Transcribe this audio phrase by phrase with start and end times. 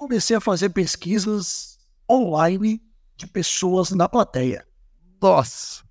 [0.00, 1.78] comecei a fazer pesquisas
[2.10, 2.82] online
[3.18, 4.66] de pessoas na plateia.
[5.20, 5.84] Nossa!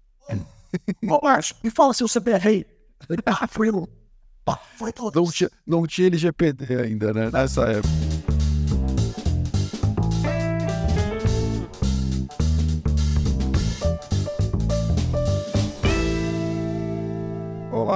[1.08, 2.66] Ô, Márcio, me fala seu CPR aí.
[3.24, 3.70] Ah, foi.
[4.78, 4.92] Foi.
[5.14, 7.30] Não tinha, não tinha LGPD ainda, né?
[7.32, 8.09] Nessa época.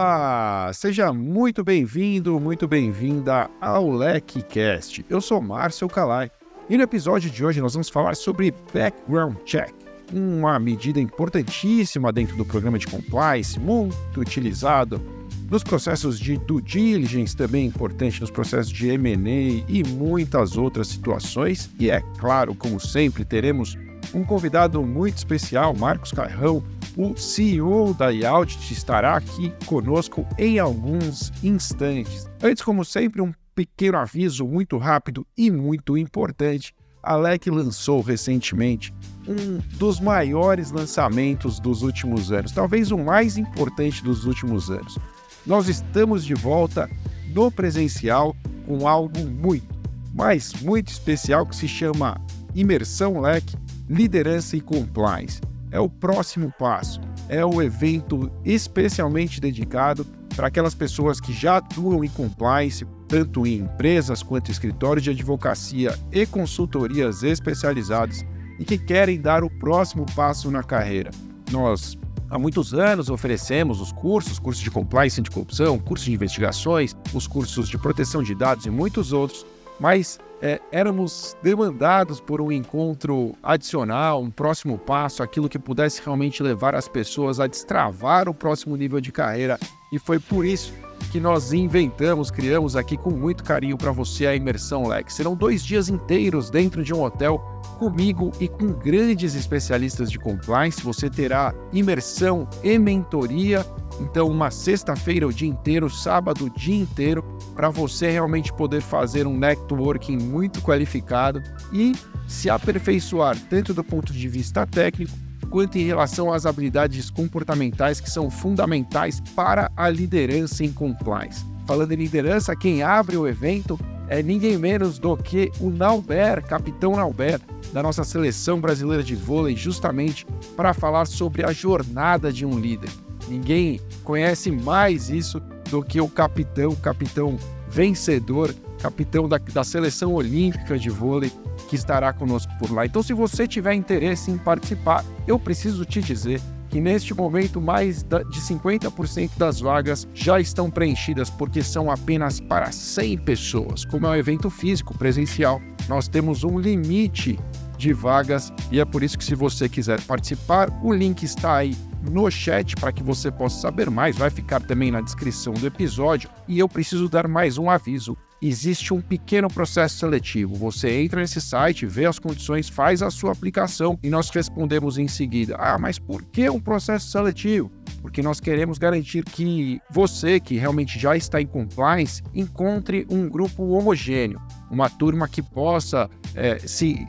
[0.05, 5.05] Olá, seja muito bem-vindo, muito bem-vinda ao LecCast.
[5.09, 6.29] Eu sou Márcio Calai
[6.69, 9.73] e no episódio de hoje nós vamos falar sobre Background Check,
[10.11, 15.01] uma medida importantíssima dentro do programa de compliance, muito utilizado
[15.49, 21.69] nos processos de due diligence, também importante nos processos de M&A e muitas outras situações.
[21.79, 23.77] E é claro, como sempre, teremos
[24.13, 26.63] um convidado muito especial, Marcos Carrão,
[26.95, 32.29] o CEO da Iaudit, estará aqui conosco em alguns instantes.
[32.41, 36.73] Antes, como sempre, um pequeno aviso muito rápido e muito importante.
[37.01, 38.93] A LEC lançou recentemente
[39.27, 44.97] um dos maiores lançamentos dos últimos anos, talvez o mais importante dos últimos anos.
[45.45, 46.89] Nós estamos de volta
[47.33, 49.67] no presencial com algo muito,
[50.13, 52.21] mas muito especial que se chama
[52.55, 53.43] Imersão LEC
[53.89, 55.41] Liderança e Compliance.
[55.69, 62.03] É o próximo passo, é o evento especialmente dedicado para aquelas pessoas que já atuam
[62.03, 68.23] em compliance, tanto em empresas quanto escritórios de advocacia e consultorias especializadas
[68.59, 71.11] e que querem dar o próximo passo na carreira.
[71.51, 71.97] Nós
[72.29, 77.67] há muitos anos oferecemos os cursos, cursos de compliance anticorrupção, cursos de investigações, os cursos
[77.67, 79.45] de proteção de dados e muitos outros,
[79.79, 86.43] mas é, éramos demandados por um encontro adicional, um próximo passo, aquilo que pudesse realmente
[86.43, 89.57] levar as pessoas a destravar o próximo nível de carreira.
[89.91, 94.35] E foi por isso que nós inventamos, criamos aqui com muito carinho para você a
[94.35, 95.13] imersão Lex.
[95.13, 97.39] Serão dois dias inteiros dentro de um hotel
[97.77, 100.81] comigo e com grandes especialistas de compliance.
[100.83, 103.65] Você terá imersão e mentoria.
[103.99, 107.23] Então, uma sexta-feira o dia inteiro, sábado o dia inteiro,
[107.53, 111.41] para você realmente poder fazer um networking muito qualificado
[111.71, 111.93] e
[112.27, 118.09] se aperfeiçoar tanto do ponto de vista técnico quanto em relação às habilidades comportamentais que
[118.09, 121.45] são fundamentais para a liderança em compliance.
[121.65, 126.95] Falando em liderança, quem abre o evento é ninguém menos do que o Nauber, capitão
[126.95, 127.39] Nauber,
[127.71, 132.89] da nossa seleção brasileira de vôlei, justamente para falar sobre a jornada de um líder.
[133.27, 137.37] Ninguém conhece mais isso do que o capitão, o capitão
[137.69, 141.31] vencedor, capitão da, da seleção olímpica de vôlei,
[141.69, 142.85] que estará conosco por lá.
[142.85, 148.03] Então, se você tiver interesse em participar, eu preciso te dizer que neste momento mais
[148.03, 153.85] de 50% das vagas já estão preenchidas porque são apenas para 100 pessoas.
[153.85, 157.39] Como é um evento físico presencial, nós temos um limite
[157.77, 161.75] de vagas e é por isso que se você quiser participar, o link está aí
[162.09, 166.29] no chat para que você possa saber mais, vai ficar também na descrição do episódio.
[166.47, 170.55] E eu preciso dar mais um aviso existe um pequeno processo seletivo.
[170.55, 175.07] Você entra nesse site, vê as condições, faz a sua aplicação e nós respondemos em
[175.07, 175.55] seguida.
[175.57, 177.71] Ah, mas por que um processo seletivo?
[178.01, 183.63] Porque nós queremos garantir que você, que realmente já está em compliance, encontre um grupo
[183.69, 187.05] homogêneo, uma turma que possa é, se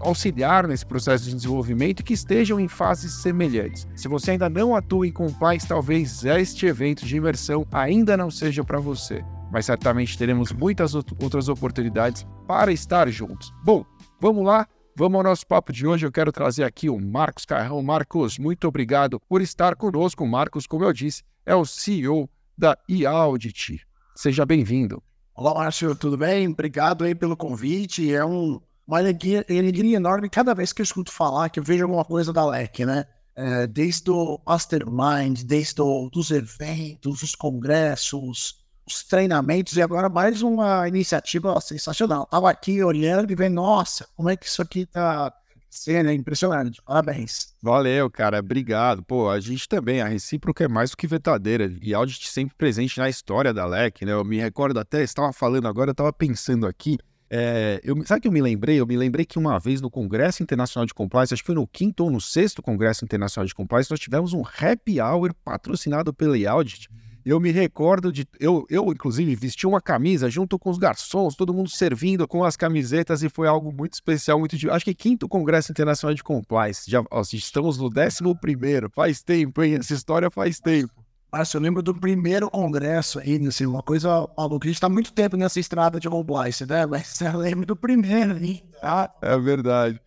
[0.00, 3.86] auxiliar nesse processo de desenvolvimento e que estejam em fases semelhantes.
[3.96, 8.62] Se você ainda não atua em compliance, talvez este evento de imersão ainda não seja
[8.64, 9.24] para você
[9.54, 13.54] mas certamente teremos muitas outras oportunidades para estar juntos.
[13.62, 13.86] Bom,
[14.20, 14.66] vamos lá,
[14.96, 16.06] vamos ao nosso papo de hoje.
[16.06, 17.82] Eu quero trazer aqui o Marcos Carrão.
[17.82, 20.24] Marcos, muito obrigado por estar conosco.
[20.24, 23.80] O Marcos, como eu disse, é o CEO da eAudit.
[24.14, 25.02] Seja bem-vindo.
[25.34, 26.48] Olá, Márcio, tudo bem?
[26.48, 28.12] Obrigado aí pelo convite.
[28.14, 31.82] É um, uma alegria, alegria enorme cada vez que eu escuto falar, que eu vejo
[31.82, 33.04] alguma coisa da LEC, né?
[33.36, 40.86] É, desde o Mastermind, desde os eventos, os congressos, os treinamentos e agora mais uma
[40.86, 42.26] iniciativa sensacional.
[42.26, 45.32] Tava aqui olhando e vendo, nossa, como é que isso aqui tá
[45.70, 46.80] sendo impressionante.
[46.82, 47.54] Parabéns.
[47.60, 48.38] Valeu, cara.
[48.38, 49.02] Obrigado.
[49.02, 51.72] Pô, a gente também, a recíproca é mais do que verdadeira.
[51.82, 54.12] E audit sempre presente na história da LEC, né?
[54.12, 56.96] Eu me recordo até, estava falando agora, eu estava pensando aqui.
[57.28, 58.78] É, eu, sabe que eu me lembrei?
[58.78, 61.66] Eu me lembrei que uma vez no Congresso Internacional de Compliance, acho que foi no
[61.66, 66.36] quinto ou no sexto Congresso Internacional de Compliance, nós tivemos um happy hour patrocinado pela
[66.48, 66.88] Audit
[67.30, 68.26] eu me recordo de.
[68.38, 72.56] Eu, eu, inclusive, vesti uma camisa junto com os garçons, todo mundo servindo com as
[72.56, 74.56] camisetas e foi algo muito especial, muito.
[74.70, 76.90] Acho que quinto Congresso Internacional de Compliance.
[76.90, 78.90] Já ó, estamos no décimo primeiro.
[78.90, 79.76] Faz tempo, hein?
[79.76, 80.92] Essa história faz tempo.
[81.32, 84.68] Mas eu lembro do primeiro congresso aí, assim, uma coisa maluca.
[84.68, 86.86] A gente tá muito tempo nessa estrada de compliance, né?
[86.86, 89.12] Mas eu lembro do primeiro aí, tá?
[89.20, 90.00] É verdade.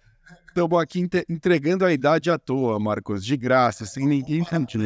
[0.47, 4.77] Estamos aqui entregando a idade à toa, Marcos, de graça, sem ninguém sentir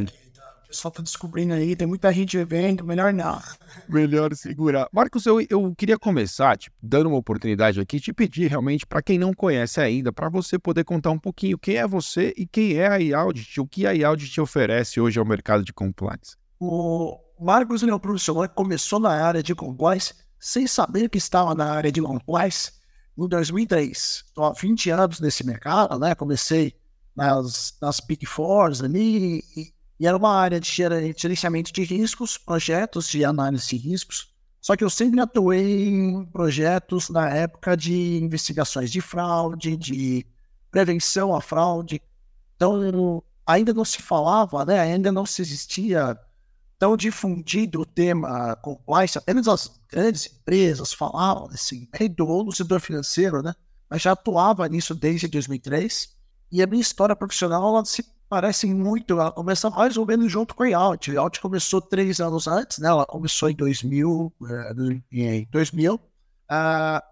[0.71, 3.41] pessoal tá descobrindo aí, tem muita gente vendo, melhor não.
[3.87, 4.87] Melhor segurar.
[4.91, 9.19] Marcos, eu, eu queria começar, tipo, dando uma oportunidade aqui, te pedir realmente, para quem
[9.19, 12.87] não conhece ainda, para você poder contar um pouquinho quem é você e quem é
[12.87, 16.37] a iAudit, o que a iAudit oferece hoje ao mercado de compliance.
[16.59, 21.17] O Marcos ele é um profissional que começou na área de compliance sem saber que
[21.17, 22.71] estava na área de compliance
[23.17, 24.23] em 2003.
[24.25, 26.15] Estou há 20 anos nesse mercado, né?
[26.15, 26.73] Comecei
[27.15, 33.07] nas, nas Big Fours ali e e era uma área de gerenciamento de riscos, projetos
[33.07, 34.33] de análise de riscos.
[34.59, 40.25] Só que eu sempre atuei em projetos na época de investigações de fraude, de
[40.71, 42.01] prevenção à fraude.
[42.55, 44.79] Então, ainda não se falava, né?
[44.79, 46.19] ainda não se existia
[46.79, 53.43] tão difundido o tema compliance, apenas as grandes empresas falavam desse meio no setor financeiro,
[53.43, 53.53] né?
[53.87, 56.17] Mas já atuava nisso desde 2003.
[56.51, 60.55] E a minha história profissional ela se parecem muito, ela começa mais ou menos junto
[60.55, 61.11] com a Yacht.
[61.11, 62.87] A Yacht começou três anos antes, né?
[62.87, 64.73] Ela começou em 2000, é,
[65.11, 65.95] em 2000.
[65.95, 65.99] Uh,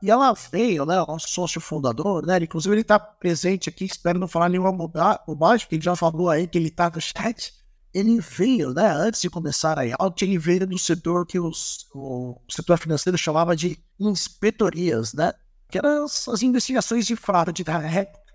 [0.01, 0.95] e ela veio, né?
[0.95, 2.37] Nosso sócio fundador, né?
[2.41, 6.47] Inclusive ele está presente aqui, espero não falar nenhuma bobagem, porque ele já falou aí
[6.47, 7.53] que ele está no chat.
[7.93, 8.87] Ele veio, né?
[8.87, 13.57] Antes de começar a Yacht, ele veio do setor que os, o setor financeiro chamava
[13.57, 15.33] de inspetorias, né?
[15.69, 18.28] Que eram as investigações de fraude da época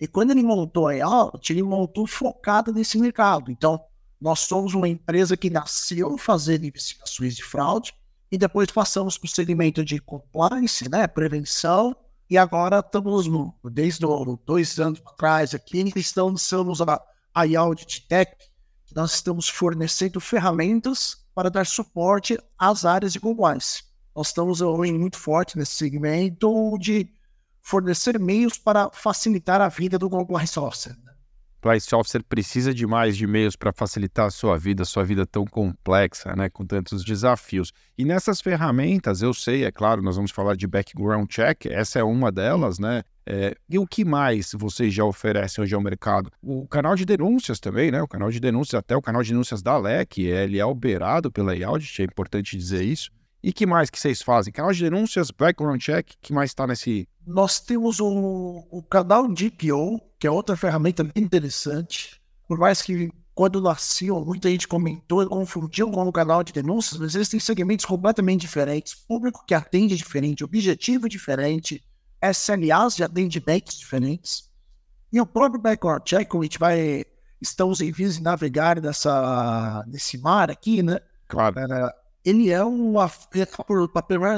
[0.00, 3.50] e quando ele montou a Out, ele montou focado nesse mercado.
[3.50, 3.84] Então,
[4.20, 7.94] nós somos uma empresa que nasceu fazendo investigações de fraude
[8.32, 11.94] e depois passamos para o segmento de compliance, né, prevenção,
[12.28, 14.06] e agora estamos, no, desde
[14.46, 17.02] dois anos atrás aqui, estamos a,
[17.34, 18.32] a Audit Tech,
[18.94, 23.84] nós estamos fornecendo ferramentas para dar suporte às áreas de compliance.
[24.14, 27.12] Nós estamos hoje muito forte nesse segmento de
[27.70, 30.96] fornecer meios para facilitar a vida do compliance officer.
[31.62, 35.44] Compliance officer precisa de mais de meios para facilitar a sua vida, sua vida tão
[35.44, 37.70] complexa, né, com tantos desafios.
[37.96, 42.02] E nessas ferramentas, eu sei, é claro, nós vamos falar de background check, essa é
[42.02, 43.04] uma delas, né?
[43.24, 46.28] É, e o que mais vocês já oferecem hoje ao mercado?
[46.42, 48.02] O canal de denúncias também, né?
[48.02, 51.54] O canal de denúncias, até o canal de denúncias da LEC, ele é operado pela
[51.54, 53.12] Iaudit, é importante dizer isso.
[53.42, 54.52] E que mais que vocês fazem?
[54.52, 57.08] Canal de denúncias, background check, que mais está nesse...
[57.30, 62.20] Nós temos o, o canal DPO, que é outra ferramenta interessante.
[62.48, 67.00] Por mais que quando nasceu, muita gente comentou e confundiu com o canal de denúncias,
[67.00, 71.82] mas eles têm segmentos completamente diferentes, público que atende diferente, objetivo diferente,
[72.20, 74.50] SLAs de atendimentos diferentes.
[75.12, 77.04] E o próprio background check, a gente vai...
[77.40, 81.00] Estamos em vias de navegar nessa, nesse mar aqui, né?
[81.26, 81.54] Claro
[82.24, 83.10] ele é uma.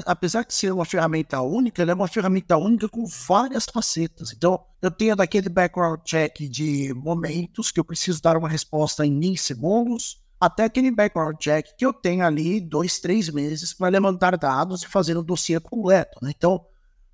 [0.07, 4.33] Apesar de ser uma ferramenta única, ele é uma ferramenta única com várias facetas.
[4.33, 9.37] Então, eu tenho daquele background check de momentos que eu preciso dar uma resposta em
[9.37, 14.83] segundos, até aquele background check que eu tenho ali dois, três meses para levantar dados
[14.83, 16.19] e fazer um dossiê completo.
[16.23, 16.33] Né?
[16.37, 16.65] Então,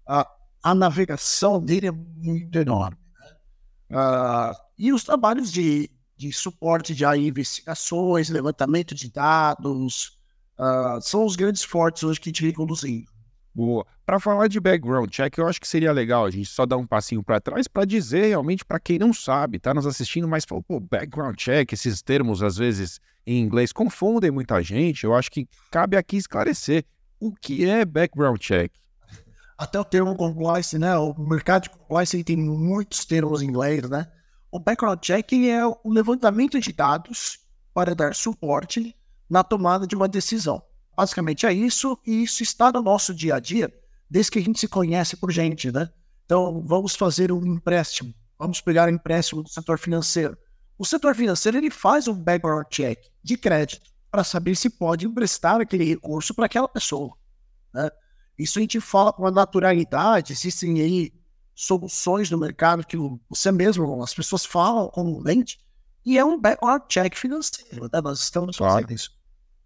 [0.06, 0.26] a,
[0.62, 2.98] a navegação dele é muito enorme.
[3.90, 3.98] Né?
[3.98, 10.17] Uh, e os trabalhos de, de suporte de investigações, levantamento de dados,
[10.58, 13.06] Uh, são os grandes fortes hoje que a gente vem conduzindo.
[13.54, 13.86] Boa.
[14.04, 16.86] Para falar de background check, eu acho que seria legal a gente só dar um
[16.86, 20.62] passinho para trás para dizer realmente para quem não sabe, tá nos assistindo, mas falou,
[20.62, 25.04] pô, background check, esses termos às vezes em inglês confundem muita gente.
[25.04, 26.84] Eu acho que cabe aqui esclarecer
[27.20, 28.72] o que é background check.
[29.56, 30.96] Até o termo compliance, né?
[30.96, 34.06] O mercado de compliance tem muitos termos em inglês, né?
[34.50, 37.40] O background check é o levantamento de dados
[37.74, 38.94] para dar suporte
[39.28, 40.62] na tomada de uma decisão.
[40.96, 43.72] Basicamente é isso, e isso está no nosso dia a dia,
[44.10, 45.88] desde que a gente se conhece por gente, né?
[46.24, 50.36] Então, vamos fazer um empréstimo, vamos pegar um empréstimo do setor financeiro.
[50.76, 55.60] O setor financeiro ele faz um background check de crédito para saber se pode emprestar
[55.60, 57.16] aquele recurso para aquela pessoa.
[57.72, 57.90] Né?
[58.38, 61.12] Isso a gente fala com a naturalidade, existem aí
[61.54, 62.96] soluções no mercado que
[63.28, 65.58] você mesmo, as pessoas falam comumente,
[66.04, 67.88] e é um background check financeiro.
[67.92, 68.00] Né?
[68.00, 69.17] Nós estamos fazendo isso.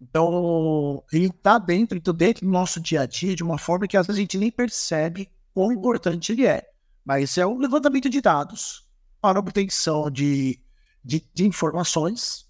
[0.09, 3.95] Então, ele está dentro, então, dentro do nosso dia a dia de uma forma que
[3.95, 6.67] às vezes a gente nem percebe quão importante ele é.
[7.05, 8.85] Mas é um levantamento de dados
[9.21, 10.59] para obtenção de,
[11.03, 12.45] de, de informações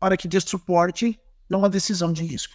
[0.00, 2.54] para que dê suporte numa decisão de risco.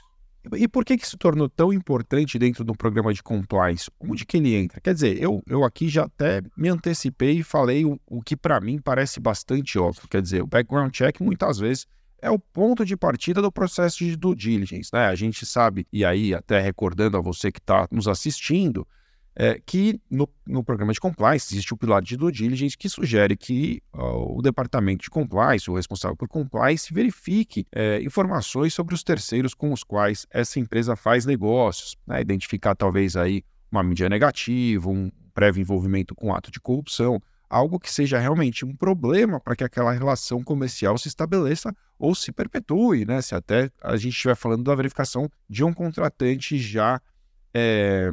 [0.57, 3.91] E por que, que se tornou tão importante dentro do programa de compliance?
[3.99, 4.81] Onde que ele entra?
[4.81, 8.59] Quer dizer, eu, eu aqui já até me antecipei e falei o, o que para
[8.59, 10.07] mim parece bastante óbvio.
[10.09, 11.85] Quer dizer, o background check muitas vezes
[12.21, 14.91] é o ponto de partida do processo de due diligence.
[14.93, 15.05] Né?
[15.05, 18.87] A gente sabe, e aí até recordando a você que está nos assistindo,
[19.35, 23.37] é, que no, no, programa de compliance existe o pilar de due diligence que sugere
[23.37, 29.03] que uh, o departamento de compliance, o responsável por compliance, verifique é, informações sobre os
[29.03, 32.19] terceiros com os quais essa empresa faz negócios, né?
[32.19, 37.91] identificar talvez aí uma mídia negativa, um prévio envolvimento com ato de corrupção, algo que
[37.91, 43.21] seja realmente um problema para que aquela relação comercial se estabeleça ou se perpetue, né?
[43.21, 47.01] Se até a gente estiver falando da verificação de um contratante já
[47.53, 48.09] é,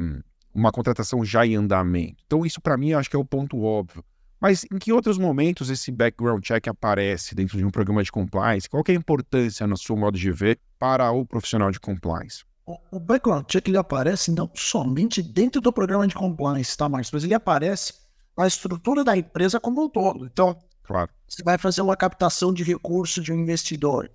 [0.53, 2.17] uma contratação já em andamento.
[2.27, 4.05] Então, isso para mim acho que é o ponto óbvio.
[4.41, 8.69] Mas em que outros momentos esse background check aparece dentro de um programa de compliance?
[8.69, 12.45] Qual é a importância, no seu modo de ver, para o profissional de compliance?
[12.91, 17.11] O background check ele aparece não somente dentro do programa de compliance, tá, Marcos?
[17.11, 18.08] Mas ele aparece
[18.39, 20.25] na estrutura da empresa como um todo.
[20.25, 21.11] Então, claro.
[21.29, 24.11] você vai fazer uma captação de recurso de um investidor.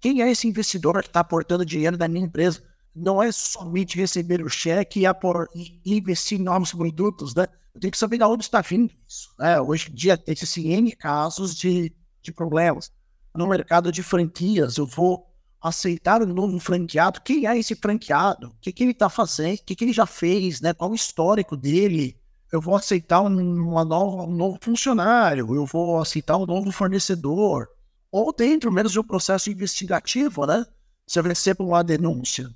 [0.00, 2.62] Quem é esse investidor que está aportando dinheiro da minha empresa?
[2.98, 7.46] não é somente receber o cheque e, apor, e investir em novos produtos, né?
[7.74, 9.30] Eu tenho que saber de onde está vindo isso.
[9.38, 9.60] Né?
[9.60, 12.90] Hoje em dia tem esses N casos de, de problemas.
[13.34, 15.26] No mercado de franquias, eu vou
[15.60, 17.20] aceitar um novo franqueado.
[17.20, 18.48] Quem é esse franqueado?
[18.48, 19.58] O que, que ele está fazendo?
[19.58, 20.60] O que, que ele já fez?
[20.60, 20.74] Né?
[20.74, 22.18] Qual o histórico dele?
[22.50, 27.68] Eu vou aceitar uma nova, um novo funcionário, eu vou aceitar um novo fornecedor.
[28.10, 30.64] Ou dentro mesmo de um processo investigativo, né?
[31.06, 32.50] Você recebe uma denúncia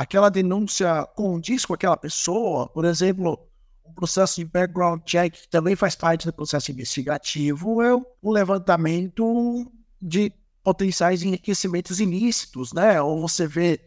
[0.00, 3.38] aquela denúncia condiz com aquela pessoa, por exemplo,
[3.84, 9.70] o processo de background check, que também faz parte do processo investigativo, é o levantamento
[10.00, 13.00] de potenciais enriquecimentos ilícitos, né?
[13.02, 13.78] Ou você vê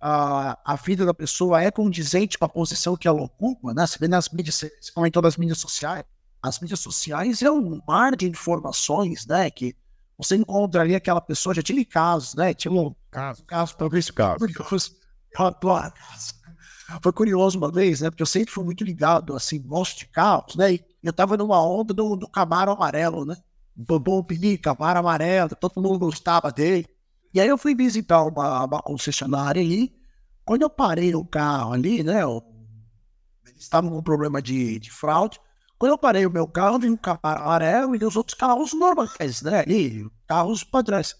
[0.00, 3.86] a, a vida da pessoa é condizente com a posição que ela ocupa, né?
[3.86, 6.04] Você vê nas mídias, você comentou das mídias sociais.
[6.42, 9.50] As mídias sociais é um mar de informações, né?
[9.50, 9.74] Que
[10.16, 12.54] você encontra ali aquela pessoa, já tive casos, né?
[12.54, 14.38] Tinha um caso, caso talvez caso.
[14.38, 14.92] curioso
[17.02, 18.10] foi curioso uma vez, né?
[18.10, 20.74] Porque eu sempre fui muito ligado, assim, gosto de carros, né?
[20.74, 23.36] E eu tava numa onda do, do Camaro amarelo, né?
[23.76, 26.88] Bom Pini, Camaro amarelo, todo mundo gostava dele.
[27.32, 29.94] E aí eu fui visitar uma, uma concessionária ali.
[30.44, 32.22] Quando eu parei o carro ali, né?
[32.22, 32.42] Eu,
[33.46, 35.38] eles estavam com problema de, de fraude.
[35.78, 39.42] Quando eu parei o meu carro, vi um Camaro amarelo e os outros carros normais,
[39.42, 39.60] né?
[39.60, 41.14] Ali, carros padrões.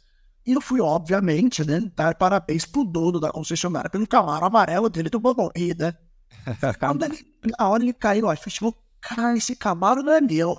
[0.44, 5.10] E eu fui, obviamente, né, dar parabéns pro dono da concessionária pelo Camaro amarelo dele
[5.10, 5.94] do Bumblebee, né?
[6.80, 7.18] Quando ele,
[7.58, 10.58] na hora ele caiu, que falou, cara, esse Camaro não é meu.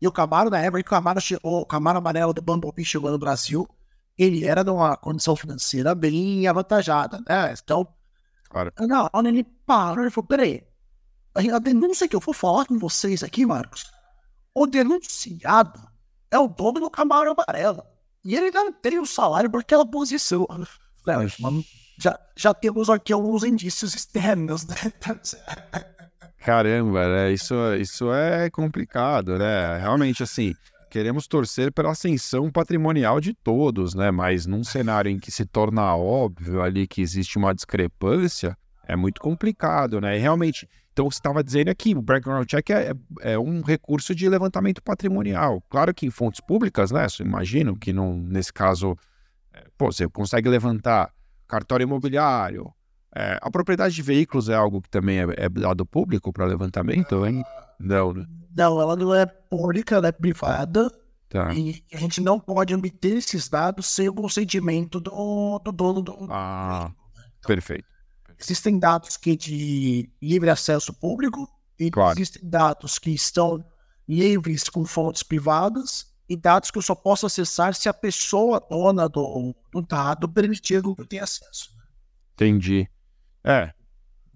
[0.00, 3.18] E o Camaro, na época, o Camaro, chegou, o Camaro amarelo do Bumblebee chegou no
[3.18, 3.68] Brasil,
[4.22, 7.54] ele era numa condição financeira bem avantajada, né?
[7.62, 7.88] Então,
[8.48, 8.70] claro.
[8.80, 10.62] na hora ele parou, ele falou, peraí,
[11.34, 13.90] a denúncia que eu vou falar com vocês aqui, Marcos,
[14.54, 15.80] o denunciado
[16.30, 17.82] é o dono do Camaro amarelo.
[18.22, 20.46] E ele ainda tem o salário por aquela posição.
[21.98, 24.76] já, já temos aqui alguns indícios externos, né?
[26.38, 27.32] Caramba, né?
[27.32, 29.78] Isso, isso é complicado, né?
[29.78, 30.54] Realmente, assim,
[30.90, 34.10] queremos torcer pela ascensão patrimonial de todos, né?
[34.10, 39.20] Mas num cenário em que se torna óbvio ali que existe uma discrepância, é muito
[39.20, 40.18] complicado, né?
[40.18, 44.28] E realmente, então você estava dizendo aqui, o background check é, é, um recurso de
[44.28, 45.62] levantamento patrimonial.
[45.70, 47.06] Claro que em fontes públicas, né?
[47.18, 48.98] Eu imagino que não, nesse caso,
[49.54, 51.12] é, pô, você consegue levantar
[51.46, 52.70] cartório imobiliário.
[53.14, 57.24] É, a propriedade de veículos é algo que também é, é dado público para levantamento,
[57.24, 57.44] hein?
[57.80, 58.26] Não, né?
[58.54, 60.90] Não, ela não é pública, ela é privada.
[61.28, 61.52] Tá.
[61.54, 66.26] E a gente não pode obter esses dados sem o consentimento do, do dono do.
[66.28, 66.92] Ah,
[67.38, 67.88] então, perfeito.
[68.38, 72.18] Existem dados que de livre acesso público e claro.
[72.18, 73.64] existem dados que estão
[74.08, 79.08] livres com fontes privadas e dados que eu só posso acessar se a pessoa dona
[79.08, 81.70] do, do dado permitir que eu tenha acesso.
[82.34, 82.88] Entendi.
[83.44, 83.72] É,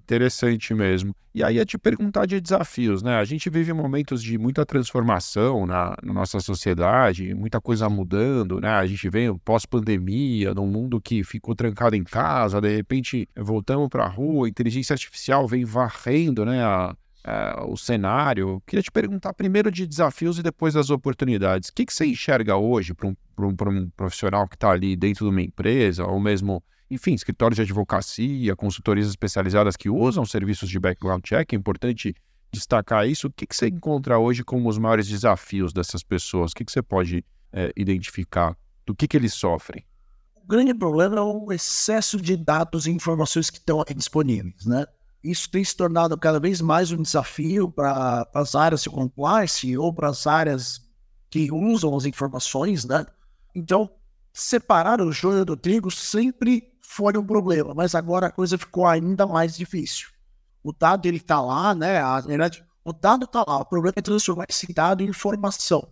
[0.04, 1.14] interessante mesmo.
[1.34, 3.16] E aí é te perguntar de desafios, né?
[3.16, 8.68] A gente vive momentos de muita transformação na, na nossa sociedade, muita coisa mudando, né?
[8.68, 14.04] A gente vem pós-pandemia, num mundo que ficou trancado em casa, de repente voltamos para
[14.04, 16.62] a rua, inteligência artificial vem varrendo, né?
[16.62, 16.94] A,
[17.24, 18.62] a, o cenário.
[18.66, 21.70] Queria te perguntar primeiro de desafios e depois das oportunidades.
[21.70, 25.24] O que, que você enxerga hoje para um, um, um profissional que está ali dentro
[25.24, 26.62] de uma empresa, ou mesmo
[26.94, 32.14] enfim, escritórios de advocacia, consultorias especializadas que usam serviços de background check, é importante
[32.52, 33.26] destacar isso.
[33.26, 36.52] O que, que você encontra hoje como os maiores desafios dessas pessoas?
[36.52, 38.56] O que, que você pode é, identificar?
[38.86, 39.84] Do que, que eles sofrem?
[40.36, 44.86] O grande problema é o excesso de dados e informações que estão disponíveis, né?
[45.22, 49.92] Isso tem se tornado cada vez mais um desafio para as áreas de compliance ou
[49.92, 50.82] para as áreas
[51.30, 53.06] que usam as informações, né?
[53.54, 53.90] Então,
[54.34, 59.26] separar o joio do trigo sempre foi um problema, mas agora a coisa ficou ainda
[59.26, 60.08] mais difícil.
[60.62, 61.98] O dado ele está lá, né?
[61.98, 63.58] A, verdade, o dado está lá.
[63.58, 65.88] O problema é transformar esse dado em informação.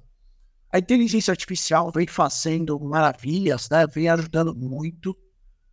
[0.70, 3.86] A inteligência artificial vem fazendo maravilhas, né?
[3.86, 5.16] Vem ajudando muito,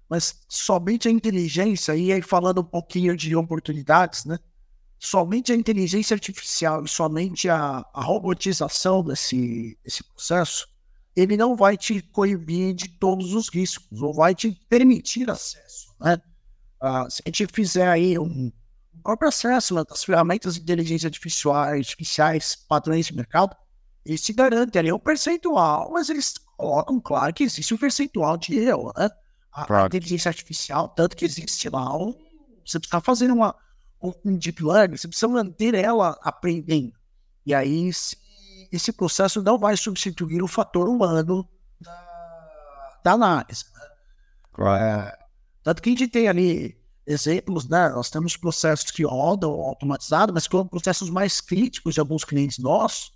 [0.09, 4.39] mas somente a inteligência, e aí falando um pouquinho de oportunidades, né?
[4.97, 10.67] Somente a inteligência artificial e somente a, a robotização desse, desse processo
[11.19, 16.17] ele não vai te coibir de todos os riscos, ou vai te permitir acesso, né?
[16.81, 18.49] Uh, se a gente fizer aí um,
[19.03, 23.55] próprio acesso das ferramentas de inteligência artificial, artificiais, padrões de mercado,
[24.05, 28.57] eles te garantem ali um percentual, mas eles colocam, claro, que existe um percentual de
[28.57, 29.09] erro, né?
[29.51, 29.87] A, claro.
[29.87, 32.13] inteligência artificial, tanto que existe lá, um,
[32.65, 33.55] você precisa fazer uma,
[34.01, 36.93] um, um deep learning, você precisa manter ela aprendendo.
[37.45, 38.15] E aí, se
[38.71, 41.47] esse processo não vai substituir o fator humano
[41.79, 43.65] da, da análise.
[43.73, 43.87] Né?
[44.53, 44.83] Claro.
[44.83, 45.17] É,
[45.63, 47.89] tanto que a gente tem ali exemplos, né?
[47.89, 53.11] Nós temos processos que rodam automatizados, mas com processos mais críticos de alguns clientes nossos,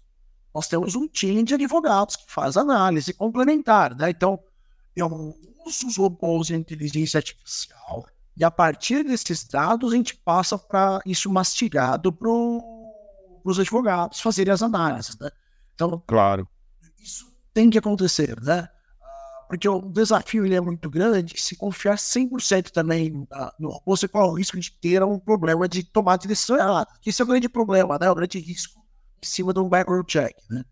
[0.53, 4.09] nós temos um time de advogados que faz análise complementar, né?
[4.09, 4.39] Então,
[4.95, 5.07] eu
[5.65, 8.05] uso os robôs de inteligência artificial
[8.35, 14.53] e a partir desses dados a gente passa para isso mastigado para os advogados fazerem
[14.53, 15.29] as análises, né?
[15.75, 16.47] Então, claro.
[17.01, 18.67] Isso tem que acontecer, né?
[19.01, 21.39] Ah, porque o desafio ele é muito grande.
[21.39, 23.27] Se confiar 100% também
[23.59, 26.89] no você corre o risco de ter um problema de tomar a decisão errada.
[27.05, 28.09] Esse é o grande problema, né?
[28.09, 28.79] O grande risco
[29.21, 30.63] em cima do background check, né?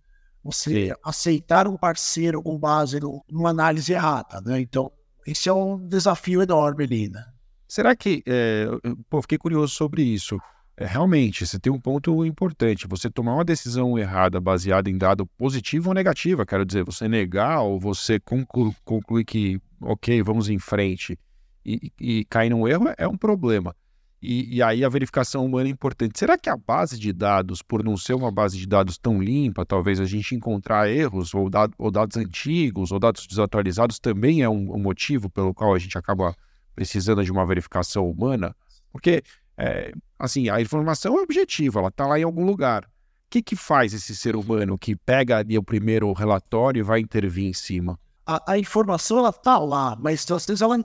[0.44, 0.94] Você Sim.
[1.04, 4.60] aceitar um parceiro com base numa análise errada, né?
[4.60, 4.92] Então,
[5.26, 7.24] esse é um desafio enorme ali, né?
[7.68, 8.66] Será que, é,
[9.10, 10.38] pô, fiquei curioso sobre isso.
[10.82, 12.88] É, realmente, você tem um ponto importante.
[12.88, 17.62] Você tomar uma decisão errada baseada em dado positivo ou negativo, quero dizer, você negar
[17.62, 21.20] ou você conclu concluir que, ok, vamos em frente
[21.64, 23.76] e, e cair num erro é um problema.
[24.20, 26.18] E, e, aí a verificação humana é importante.
[26.18, 29.64] Será que a base de dados, por não ser uma base de dados tão limpa,
[29.64, 34.50] talvez a gente encontrar erros ou, dado, ou dados antigos ou dados desatualizados também é
[34.50, 36.36] um, um motivo pelo qual a gente acaba
[36.74, 38.56] precisando de uma verificação humana?
[38.92, 39.24] Porque
[39.62, 42.84] é, assim, a informação é objetiva, ela está lá em algum lugar.
[42.84, 42.88] O
[43.30, 47.46] que, que faz esse ser humano que pega ali o primeiro relatório e vai intervir
[47.46, 48.00] em cima?
[48.26, 50.84] A, a informação ela está lá, mas às vezes ela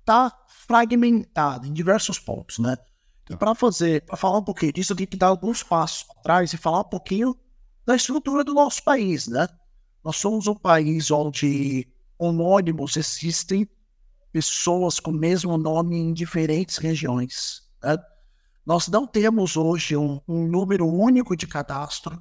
[0.00, 2.76] está fragmentada em diversos pontos, né?
[3.26, 3.36] Tá.
[3.36, 6.56] para fazer, para falar um pouquinho disso, eu tenho que dar alguns passos atrás e
[6.56, 7.36] falar um pouquinho
[7.84, 9.46] da estrutura do nosso país, né?
[10.02, 11.86] Nós somos um país onde
[12.18, 13.68] homônimos existem
[14.32, 17.65] pessoas com o mesmo nome em diferentes regiões.
[17.82, 17.96] Né?
[18.66, 22.20] Nós não temos hoje um, um, número único de cadastro.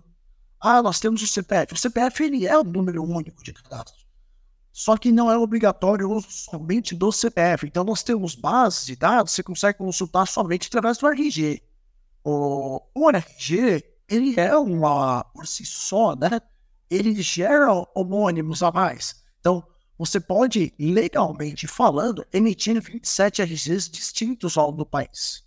[0.62, 1.74] Ah, nós temos o CPF.
[1.74, 4.06] O CPF ele é o número único de cadastro.
[4.72, 7.66] Só que não é obrigatório o uso somente do CPF.
[7.66, 11.64] Então nós temos bases de dados, você consegue consultar somente através do RG.
[12.24, 16.40] O, o RG, ele é uma, por si só, né?
[16.92, 19.24] Ele gera homônimos a mais.
[19.40, 19.66] Então,
[19.98, 25.45] você pode, legalmente falando, emitir 27 RGs distintos ao do país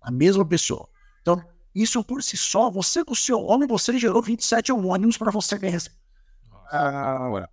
[0.00, 0.88] a mesma pessoa.
[1.20, 1.42] Então,
[1.74, 5.58] isso por si só, você com o seu homem, você gerou 27 homônimos para você
[5.58, 5.94] mesmo.
[6.70, 7.48] Ah,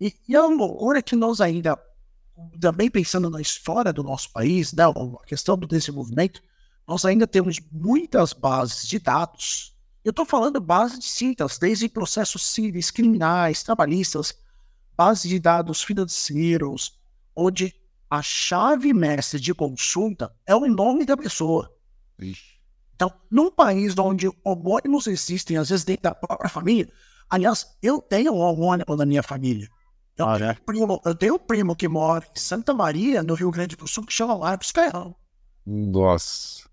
[0.00, 1.78] e, e a loucura é que nós ainda,
[2.60, 6.40] também pensando na história do nosso país, né, a questão do desenvolvimento,
[6.86, 9.76] nós ainda temos muitas bases de dados.
[10.04, 14.32] Eu estou falando bases distintas, desde processos civis, criminais, trabalhistas,
[14.96, 16.98] bases de dados financeiros,
[17.36, 17.74] onde
[18.08, 21.70] a chave mestre de consulta é o nome da pessoa.
[22.20, 22.58] Ixi.
[22.94, 26.92] Então, num país onde homônimos existem, às vezes dentro da própria família,
[27.30, 29.68] aliás, eu tenho um homônimo na minha família.
[30.16, 30.56] Eu, ah, tenho, né?
[30.66, 34.04] primo, eu tenho um primo que mora em Santa Maria, no Rio Grande do Sul,
[34.04, 35.14] que chama Marcos Ferrão.
[35.64, 36.68] Nossa.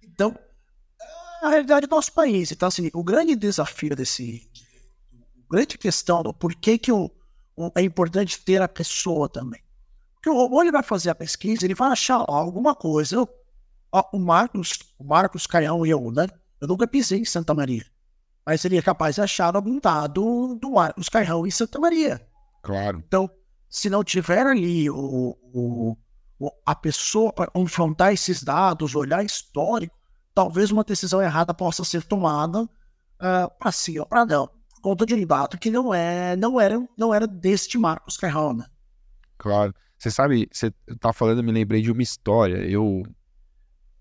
[0.00, 0.38] Então,
[1.42, 2.52] é a realidade do nosso país.
[2.52, 4.48] Então, assim, o grande desafio desse.
[5.12, 7.10] A grande questão do porquê que o,
[7.56, 9.60] o, é importante ter a pessoa também.
[10.14, 13.26] Porque o robô ele vai fazer a pesquisa, ele vai achar alguma coisa.
[13.92, 16.26] Ó, o Marcos, o Marcos Caião e eu, né?
[16.60, 17.84] Eu nunca pisei em Santa Maria.
[18.44, 22.20] Mas seria capaz de achar algum dado do Marcos Caião em Santa Maria.
[22.62, 23.02] Claro.
[23.06, 23.30] Então,
[23.68, 25.96] se não tiver ali o, o,
[26.38, 29.96] o a pessoa para confrontar esses dados, olhar histórico,
[30.34, 32.68] talvez uma decisão errada possa ser tomada uh,
[33.20, 34.48] ah, para sim ou para não.
[34.80, 38.66] Conta de um dado que não, é, não, era, não era deste Marcos Caião, né?
[39.36, 39.74] Claro.
[39.98, 40.70] Você sabe, você
[41.00, 42.58] tá falando, eu me lembrei de uma história.
[42.58, 43.02] Eu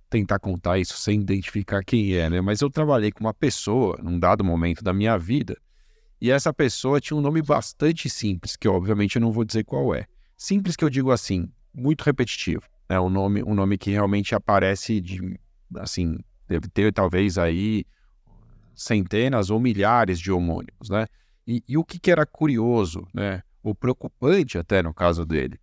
[0.10, 2.42] tentar contar isso sem identificar quem é, né?
[2.42, 5.58] Mas eu trabalhei com uma pessoa num dado momento da minha vida
[6.20, 9.94] E essa pessoa tinha um nome bastante simples, que obviamente eu não vou dizer qual
[9.94, 10.08] é.
[10.36, 12.64] Simples que eu digo assim, muito repetitivo.
[12.90, 15.40] É um nome, um nome que realmente aparece de,
[15.76, 16.18] assim,
[16.48, 17.86] deve ter talvez aí
[18.74, 21.06] centenas ou milhares de homônimos, né?
[21.46, 23.44] E, e o que, que era curioso, né?
[23.62, 25.60] O preocupante até no caso dele,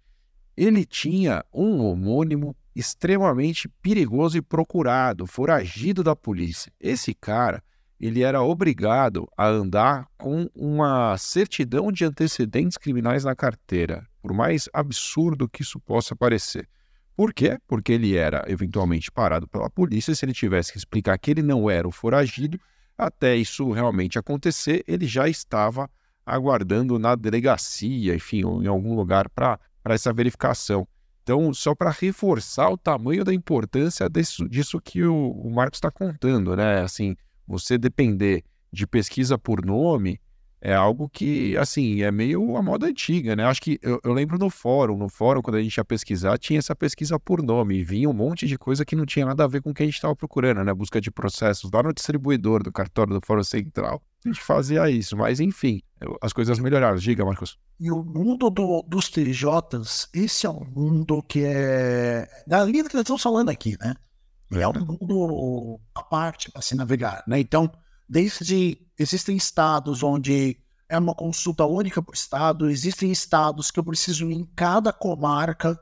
[0.57, 6.73] ele tinha um homônimo extremamente perigoso e procurado, foragido da polícia.
[6.81, 7.63] Esse cara,
[8.01, 14.69] ele era obrigado a andar com uma certidão de antecedentes criminais na carteira, por mais
[14.73, 16.69] absurdo que isso possa parecer.
[17.17, 17.59] Por quê?
[17.69, 20.15] Porque ele era eventualmente parado pela polícia.
[20.15, 22.59] Se ele tivesse que explicar que ele não era o foragido,
[22.99, 25.89] até isso realmente acontecer, ele já estava
[26.27, 30.87] aguardando na delegacia, enfim, ou em algum lugar para essa verificação.
[31.25, 35.91] Então, só para reforçar o tamanho da importância disso, disso que o, o Marcos está
[35.91, 36.83] contando, né?
[36.83, 37.17] Assim,
[37.49, 40.21] você depender de pesquisa por nome
[40.61, 43.45] é algo que, assim, é meio a moda antiga, né?
[43.45, 46.59] Acho que eu, eu, lembro no fórum, no fórum, quando a gente ia pesquisar, tinha
[46.59, 49.47] essa pesquisa por nome, e vinha um monte de coisa que não tinha nada a
[49.47, 50.75] ver com o que a gente estava procurando, né?
[50.75, 54.03] Busca de processos lá no distribuidor do cartório do Fórum Central.
[54.25, 55.83] A gente fazia isso, mas enfim,
[56.23, 56.97] as coisas melhoraram.
[56.97, 57.59] Diga, Marcos.
[57.79, 62.29] E o mundo do, dos TJs, esse é um mundo que é.
[62.47, 63.95] Da linha que nós estamos falando aqui, né?
[64.53, 67.41] É um mundo à parte para se navegar, né?
[67.41, 67.71] Então,
[68.09, 68.81] desde.
[68.97, 70.57] Existem estados onde
[70.89, 75.79] é uma consulta única por estado, existem estados que eu preciso ir em cada comarca,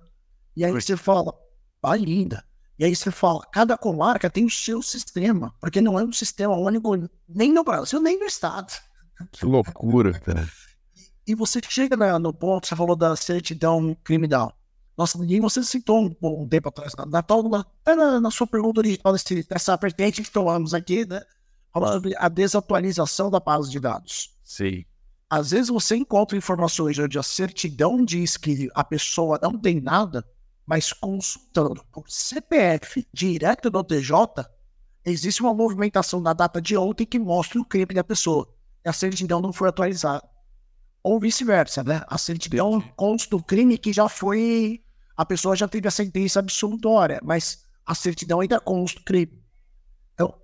[0.57, 1.35] e aí você fala,
[1.83, 2.43] vai linda.
[2.79, 6.57] E aí você fala, cada comarca tem o seu sistema, porque não é um sistema
[6.57, 8.73] único nem no Brasil, nem no estado.
[9.31, 10.49] Que loucura, cara.
[11.27, 14.57] E você chega no ponto, você falou da certidão criminal.
[14.97, 19.13] Nossa, ninguém você citou um, um tempo atrás, na, na, na, na sua pergunta original,
[19.13, 21.23] desse, dessa vertente que tomamos aqui, né?
[21.73, 24.37] Falando a desatualização da base de dados.
[24.43, 24.85] Sim.
[25.31, 30.23] Às vezes você encontra informações onde a certidão diz que a pessoa não tem nada,
[30.67, 34.45] mas consultando por CPF direto do TJ,
[35.05, 38.49] existe uma movimentação na data de ontem que mostra o crime da pessoa.
[38.85, 40.23] E a certidão não foi atualizada.
[41.03, 42.03] Ou vice-versa, né?
[42.07, 44.83] A certidão consta o crime que já foi.
[45.17, 49.43] A pessoa já teve a sentença absolutória, mas a certidão ainda consta o crime.
[50.15, 50.35] Então,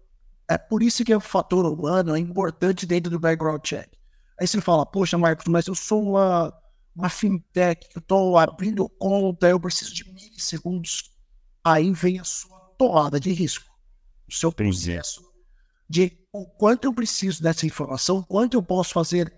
[0.49, 3.89] é por isso que o fator humano é importante dentro do background check.
[4.41, 6.53] Aí você fala, poxa, Marcos, mas eu sou uma,
[6.99, 11.13] uma fintech, eu estou abrindo conta, eu preciso de milissegundos.
[11.63, 13.65] Aí vem a sua tomada de risco,
[14.29, 15.29] o seu processo
[15.89, 19.33] de o quanto eu preciso dessa informação, quanto eu posso fazer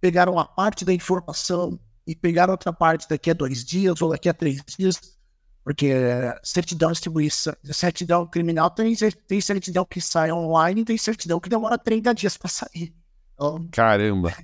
[0.00, 4.28] pegar uma parte da informação e pegar outra parte daqui a dois dias ou daqui
[4.28, 5.00] a três dias,
[5.62, 8.94] porque é, certidão distribuição, certidão criminal tem,
[9.26, 12.94] tem certidão que sai online e tem certidão que demora 30 dias para sair.
[13.34, 13.66] Então...
[13.70, 14.34] Caramba!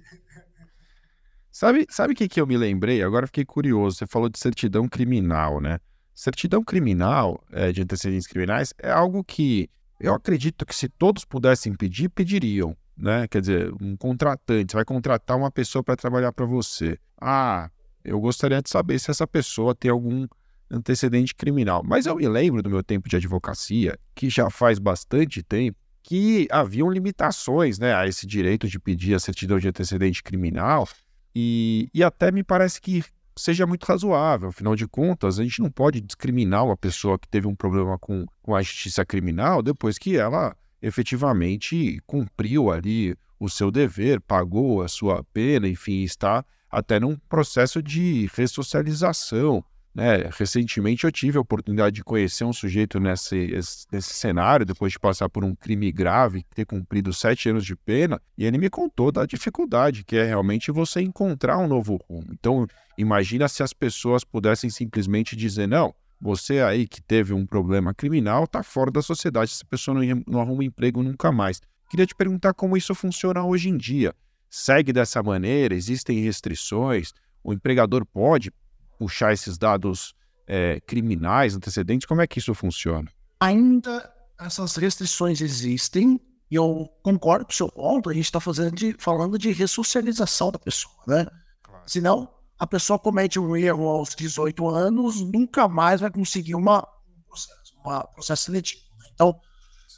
[1.60, 3.02] Sabe o sabe que, que eu me lembrei?
[3.02, 3.98] Agora fiquei curioso.
[3.98, 5.78] Você falou de certidão criminal, né?
[6.14, 9.68] Certidão criminal, é, de antecedentes criminais, é algo que
[9.98, 13.26] eu acredito que se todos pudessem pedir, pediriam né?
[13.28, 16.98] Quer dizer, um contratante, você vai contratar uma pessoa para trabalhar para você.
[17.20, 17.70] Ah,
[18.04, 20.26] eu gostaria de saber se essa pessoa tem algum
[20.70, 21.82] antecedente criminal.
[21.84, 26.46] Mas eu me lembro do meu tempo de advocacia, que já faz bastante tempo, que
[26.50, 30.86] haviam limitações né, a esse direito de pedir a certidão de antecedente criminal,
[31.34, 33.04] e, e até me parece que
[33.36, 34.48] seja muito razoável.
[34.48, 38.26] Afinal de contas, a gente não pode discriminar uma pessoa que teve um problema com,
[38.42, 44.88] com a justiça criminal depois que ela efetivamente cumpriu ali o seu dever, pagou a
[44.88, 49.64] sua pena, enfim, está até num processo de ressocialização.
[49.94, 50.29] Né?
[50.38, 53.53] Recentemente eu tive a oportunidade de conhecer um sujeito nesse,
[53.90, 58.20] nesse cenário, depois de passar por um crime grave, ter cumprido sete anos de pena,
[58.38, 62.29] e ele me contou da dificuldade que é realmente você encontrar um novo rumo.
[62.33, 67.92] Então, imagina se as pessoas pudessem simplesmente dizer: não, você aí que teve um problema
[67.92, 71.61] criminal está fora da sociedade, essa pessoa não, não arruma emprego nunca mais.
[71.88, 74.14] Queria te perguntar como isso funciona hoje em dia.
[74.48, 75.74] Segue dessa maneira?
[75.74, 77.12] Existem restrições?
[77.42, 78.53] O empregador pode
[79.00, 80.14] puxar esses dados
[80.46, 82.06] é, criminais, antecedentes?
[82.06, 83.10] Como é que isso funciona?
[83.40, 88.10] Ainda essas restrições existem e eu concordo com o seu ponto.
[88.10, 91.26] A gente está falando de ressocialização da pessoa, né?
[91.62, 91.82] Claro.
[91.86, 97.22] Senão, a pessoa comete um erro aos 18 anos, nunca mais vai conseguir uma, um
[97.22, 98.82] processo, uma processo seletivo.
[99.14, 99.30] Então,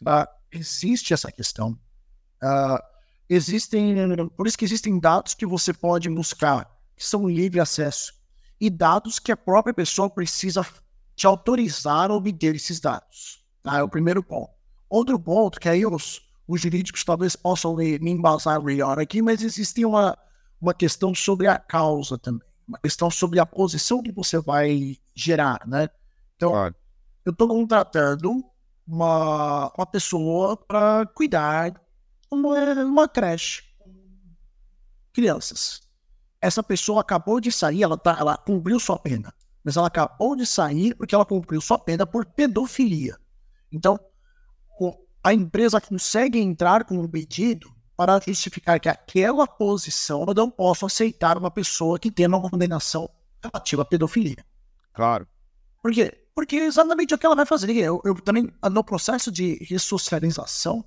[0.03, 1.73] uh, existe essa questão.
[2.41, 2.79] Uh,
[3.29, 3.97] existem,
[4.37, 8.12] por isso que existem dados que você pode buscar, que são livre acesso,
[8.62, 10.64] e dados que a própria pessoa precisa
[11.16, 13.44] te autorizar a obter esses dados.
[13.61, 13.79] Tá?
[13.79, 14.53] É o primeiro ponto.
[14.88, 19.42] Outro ponto, que aí os, os jurídicos talvez possam me, me embasar melhor aqui, mas
[19.42, 20.16] existe uma,
[20.61, 25.66] uma questão sobre a causa também, uma questão sobre a posição que você vai gerar,
[25.66, 25.88] né?
[26.37, 26.75] Então, claro.
[27.25, 28.44] eu estou contratando
[28.87, 31.75] uma, uma pessoa para cuidar
[32.31, 33.64] uma, uma creche
[35.12, 35.83] crianças.
[36.43, 40.45] Essa pessoa acabou de sair, ela, tá, ela cumpriu sua pena, mas ela acabou de
[40.45, 43.17] sair porque ela cumpriu sua pena por pedofilia.
[43.71, 43.99] Então,
[45.23, 50.85] a empresa consegue entrar com um pedido para justificar que aquela posição eu não posso
[50.85, 53.09] aceitar uma pessoa que tenha uma condenação
[53.41, 54.45] relativa à pedofilia.
[54.93, 55.29] Claro.
[55.81, 56.27] Por quê?
[56.35, 57.71] Porque é exatamente o que ela vai fazer.
[57.77, 60.85] Eu, eu também, no processo de ressocialização,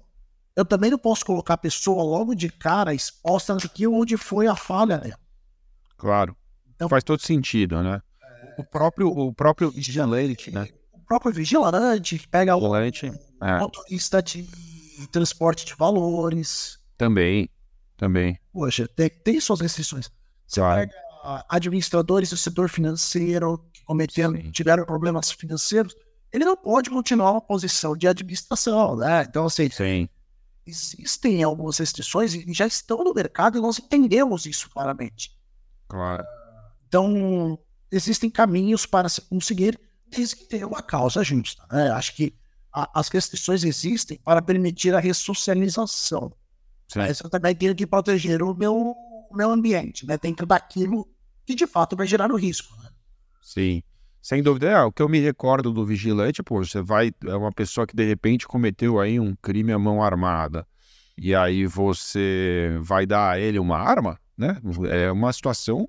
[0.55, 4.55] eu também não posso colocar a pessoa logo de cara exposta naquilo onde foi a
[4.55, 5.24] falha dela.
[5.97, 6.35] Claro.
[6.75, 8.01] Então, Faz todo sentido, né?
[8.57, 10.67] O próprio, o próprio vigilante, né?
[10.93, 13.09] O próprio vigilante que pega vigilante,
[13.41, 13.59] o é.
[13.59, 14.47] motorista de
[15.11, 16.79] transporte de valores.
[16.97, 17.49] Também,
[17.97, 18.39] também.
[18.51, 20.09] Poxa, tem, tem suas restrições.
[20.47, 20.81] Você claro.
[20.81, 21.05] pega
[21.49, 24.51] administradores do setor financeiro que cometeram, Sim.
[24.51, 25.95] tiveram problemas financeiros,
[26.31, 29.25] ele não pode continuar uma posição de administração, né?
[29.27, 30.07] Então, assim, Sim.
[30.65, 35.31] existem algumas restrições e já estão no mercado e nós entendemos isso claramente.
[35.87, 36.23] Claro.
[36.87, 37.59] Então,
[37.91, 41.65] existem caminhos para se conseguir desde que tenha uma causa justa.
[41.71, 41.89] Né?
[41.89, 42.35] Acho que
[42.73, 46.33] a, as restrições existem para permitir a ressocialização.
[46.87, 46.99] Sim.
[46.99, 50.17] Mas eu também tenho que proteger o meu, o meu ambiente, né?
[50.17, 51.07] dentro daquilo
[51.45, 52.75] que de fato vai gerar o risco.
[52.81, 52.89] Né?
[53.41, 53.83] Sim.
[54.21, 57.51] Sem dúvida, é, o que eu me recordo do vigilante, pô, você vai, é uma
[57.51, 60.65] pessoa que de repente cometeu aí um crime à mão armada,
[61.15, 64.57] e aí você vai dar a ele uma arma, né?
[64.89, 65.87] É uma situação,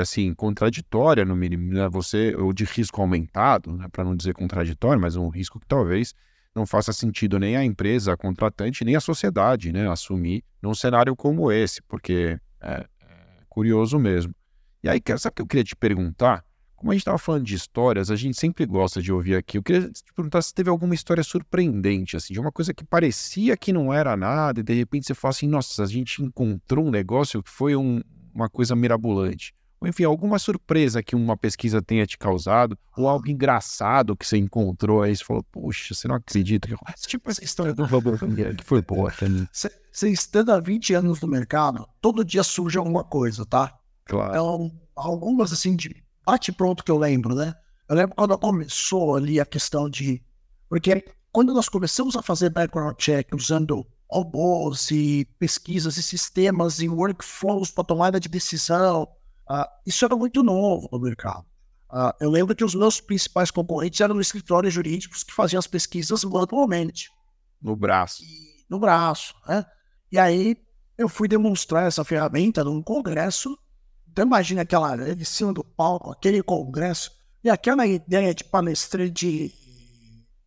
[0.00, 1.88] assim, contraditória no mínimo, né?
[1.88, 3.86] Você, ou de risco aumentado, né?
[3.90, 6.14] para não dizer contraditório, mas um risco que talvez
[6.54, 9.88] não faça sentido nem a empresa, a contratante, nem a sociedade, né?
[9.88, 12.86] Assumir num cenário como esse, porque é, é
[13.48, 14.34] curioso mesmo.
[14.82, 16.45] E aí, sabe o que eu queria te perguntar?
[16.86, 19.58] Como a gente estava falando de histórias, a gente sempre gosta de ouvir aqui.
[19.58, 23.56] Eu queria te perguntar se teve alguma história surpreendente, assim, de uma coisa que parecia
[23.56, 26.90] que não era nada, e de repente você fala assim, nossa, a gente encontrou um
[26.92, 28.00] negócio que foi um,
[28.32, 29.52] uma coisa mirabolante.
[29.80, 34.36] Ou enfim, alguma surpresa que uma pesquisa tenha te causado, ou algo engraçado que você
[34.36, 36.68] encontrou aí, você falou, puxa, você não acredita.
[37.08, 39.12] Tipo essa história do robô que foi boa.
[39.90, 43.76] Você estando há 20 anos no mercado, todo dia surge alguma coisa, tá?
[44.04, 44.30] Claro.
[44.30, 47.54] Então, algumas assim de bate pronto que eu lembro, né?
[47.88, 50.20] Eu lembro quando começou ali a questão de.
[50.68, 56.88] Porque quando nós começamos a fazer background check usando robôs e pesquisas e sistemas e
[56.88, 59.04] workflows para tomada de decisão,
[59.48, 61.46] uh, isso era muito novo no mercado.
[61.88, 66.24] Uh, eu lembro que os meus principais concorrentes eram escritórios jurídicos que faziam as pesquisas
[66.24, 67.10] manualmente.
[67.62, 68.24] No braço.
[68.24, 69.64] E, no braço, né?
[70.10, 70.56] E aí
[70.98, 73.56] eu fui demonstrar essa ferramenta num congresso
[74.16, 77.12] então imagina aquela, em cima do palco, aquele congresso,
[77.44, 79.54] e aquela ideia de palestrante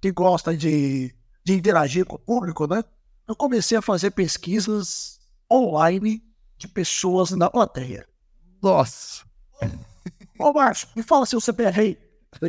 [0.02, 1.14] que gosta de,
[1.46, 2.84] de interagir com o público, né?
[3.28, 5.20] Eu comecei a fazer pesquisas
[5.54, 6.20] online
[6.58, 8.08] de pessoas na plateia.
[8.60, 9.24] Nossa!
[10.40, 11.98] Ô, Márcio, me fala seu CPR aí.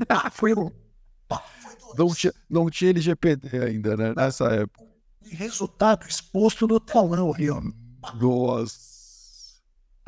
[0.08, 0.70] Ah, foi um.
[1.98, 4.14] Não tinha, não tinha LGPD ainda, né?
[4.16, 4.86] Nessa época.
[5.22, 7.60] Resultado exposto no talão aí, ó.
[8.14, 8.89] Nossa!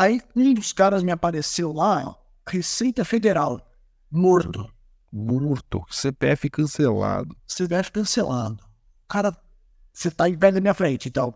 [0.02, 3.64] Aí um dos caras me apareceu lá, Receita Federal,
[4.10, 4.68] morto.
[5.12, 5.84] Morto.
[5.88, 7.36] CPF cancelado.
[7.46, 8.64] CPF cancelado.
[9.08, 9.32] Cara,
[9.92, 11.32] você tá em pé na minha frente, então.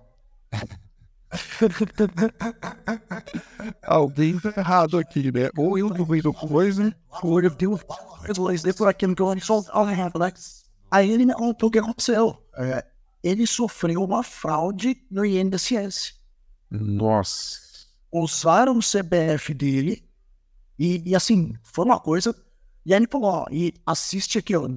[3.86, 5.48] Alguém tá errado aqui, né?
[5.56, 9.62] Ou eu duvido coisa, ou eu tenho coisa por aquilo que eu só
[10.90, 12.36] Aí ele me contou o que aconteceu.
[12.56, 12.84] É,
[13.22, 16.16] ele sofreu uma fraude no INSS.
[16.68, 17.65] Nossa
[18.22, 20.06] usaram o CPF dele
[20.78, 22.34] e, e, assim, foi uma coisa.
[22.84, 24.68] E aí ele falou, ó, e assiste aqui, ó,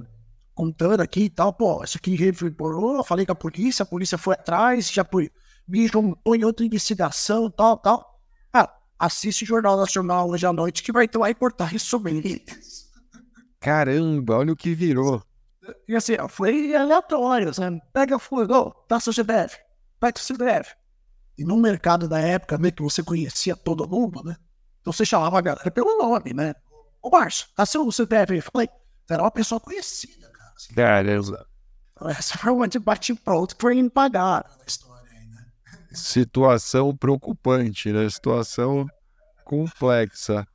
[0.54, 4.34] contando aqui e tal, pô, isso aqui reverberou, falei com a polícia, a polícia foi
[4.34, 5.30] atrás, já foi,
[5.66, 8.20] me juntou em outra investigação, tal, tal.
[8.52, 12.44] Ah, assiste o Jornal Nacional hoje à noite que vai ter uma reportagem sobre ele.
[13.60, 15.22] Caramba, olha o que virou.
[15.86, 17.80] E assim, foi aleatório, sabe?
[17.92, 19.56] Pega fogo, tá seu CPF,
[20.00, 20.79] pega o CPF.
[21.40, 24.36] E no mercado da época, né, que você conhecia todo mundo, né?
[24.82, 26.54] Então você chamava a galera pelo nome, né?
[27.00, 28.36] Ô Márcio, tá seu CPF?
[28.36, 28.68] Eu falei,
[29.08, 30.52] era uma pessoa conhecida, cara.
[30.54, 31.46] Assim, Caramba.
[32.10, 35.46] Essa foi uma de bate-pronto que foi impagável na história aí, né?
[35.94, 38.06] Situação preocupante, né?
[38.10, 38.86] Situação
[39.42, 40.46] complexa.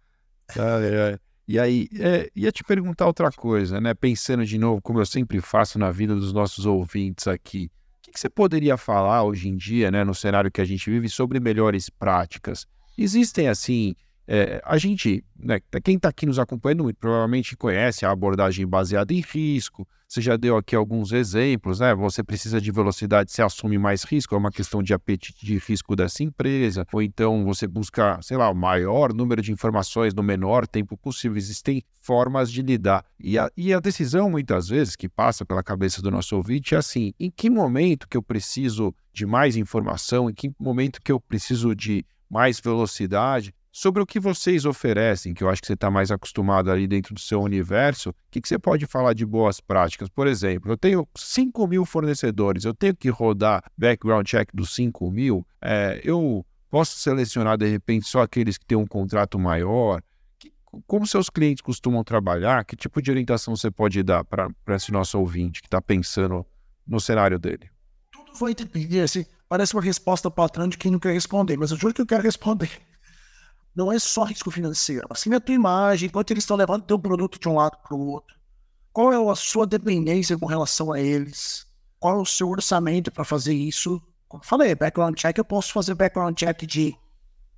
[1.47, 3.95] E aí, é, ia te perguntar outra coisa, né?
[3.95, 7.71] Pensando de novo, como eu sempre faço na vida dos nossos ouvintes aqui
[8.15, 11.37] que você poderia falar hoje em dia, né, no cenário que a gente vive, sobre
[11.37, 12.65] melhores práticas?
[12.97, 13.93] Existem, assim,
[14.27, 19.21] é, a gente, né, quem está aqui nos acompanhando, provavelmente conhece a abordagem baseada em
[19.21, 19.87] risco.
[20.07, 21.93] Você já deu aqui alguns exemplos, né?
[21.95, 25.95] Você precisa de velocidade, você assume mais risco, é uma questão de apetite de risco
[25.95, 30.67] dessa empresa, ou então você busca, sei lá, o maior número de informações no menor
[30.67, 31.37] tempo possível.
[31.37, 33.03] Existem formas de lidar.
[33.19, 36.77] E a, e a decisão, muitas vezes, que passa pela cabeça do nosso ouvinte é
[36.77, 41.19] assim: em que momento que eu preciso de mais informação, em que momento que eu
[41.19, 43.53] preciso de mais velocidade?
[43.75, 47.13] Sobre o que vocês oferecem, que eu acho que você está mais acostumado ali dentro
[47.13, 50.07] do seu universo, o que, que, você pode falar de boas práticas?
[50.07, 55.11] Por exemplo, eu tenho 5 mil fornecedores, eu tenho que rodar background check dos 5
[55.11, 60.01] mil, é, eu posso selecionar de repente só aqueles que têm um contrato maior?
[60.39, 60.53] Que,
[60.87, 62.63] como seus clientes costumam trabalhar?
[62.63, 66.45] Que tipo de orientação você pode dar para esse nosso ouvinte que está pensando
[66.87, 67.69] no cenário dele?
[68.09, 71.77] Tudo vai depender, assim, parece uma resposta patrão de quem não quer responder, mas eu
[71.77, 72.71] juro que eu quero responder
[73.75, 75.05] não é só risco financeiro.
[75.09, 78.07] Assim, a tua imagem, quanto eles estão levando teu produto de um lado para o
[78.07, 78.35] outro.
[78.93, 81.67] Qual é a sua dependência com relação a eles?
[81.99, 84.01] Qual é o seu orçamento para fazer isso?
[84.27, 86.95] Como eu falei, background check, eu posso fazer background check de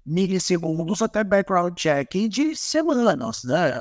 [0.03, 3.73] milissegundos até background check de semanas, né?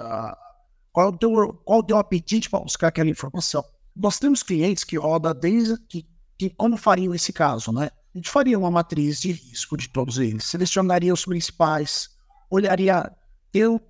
[0.92, 3.64] Qual é o teu, qual é o teu apetite para buscar aquela informação?
[3.94, 7.90] Nós temos clientes que rodam desde que, que como fariam esse caso, né?
[8.14, 12.15] A gente faria uma matriz de risco de todos eles, selecionaria os principais,
[12.50, 13.12] olharia.
[13.52, 13.80] Eu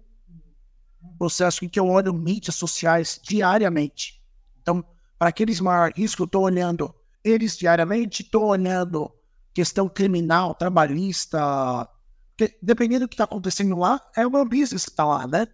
[1.17, 4.23] processo em que eu olho mídias sociais diariamente.
[4.61, 4.85] Então,
[5.19, 9.11] para aqueles maiores riscos, eu estou olhando eles diariamente, estou olhando
[9.55, 11.89] questão criminal, trabalhista.
[12.61, 15.47] Dependendo do que está acontecendo lá, é o meu business que está lá, né?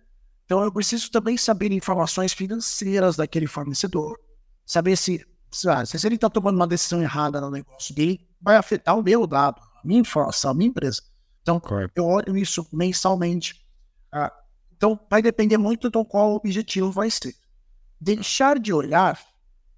[0.45, 4.19] Então, eu preciso também saber informações financeiras daquele fornecedor.
[4.67, 9.03] Saber se, se ele está tomando uma decisão errada no negócio dele, vai afetar o
[9.03, 11.03] meu dado, a minha informação, a minha empresa.
[11.43, 11.93] Então, Correto.
[11.97, 13.67] eu olho isso mensalmente.
[14.11, 14.33] Ah,
[14.77, 17.35] então, vai depender muito do qual o objetivo vai ser.
[18.01, 19.21] Deixar de olhar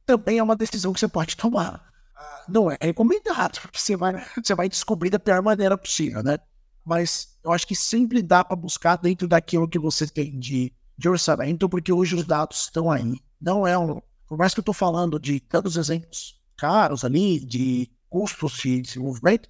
[0.06, 1.90] também é uma decisão que você pode tomar.
[2.16, 6.38] Ah, não é recomendado, porque você vai, você vai descobrir da pior maneira possível, né?
[6.84, 11.08] Mas eu acho que sempre dá para buscar dentro daquilo que você tem de, de
[11.08, 13.18] orçamento, porque hoje os dados estão aí.
[13.40, 14.00] Não é um.
[14.26, 19.48] Por mais que eu estou falando de tantos exemplos caros ali, de custos de desenvolvimento,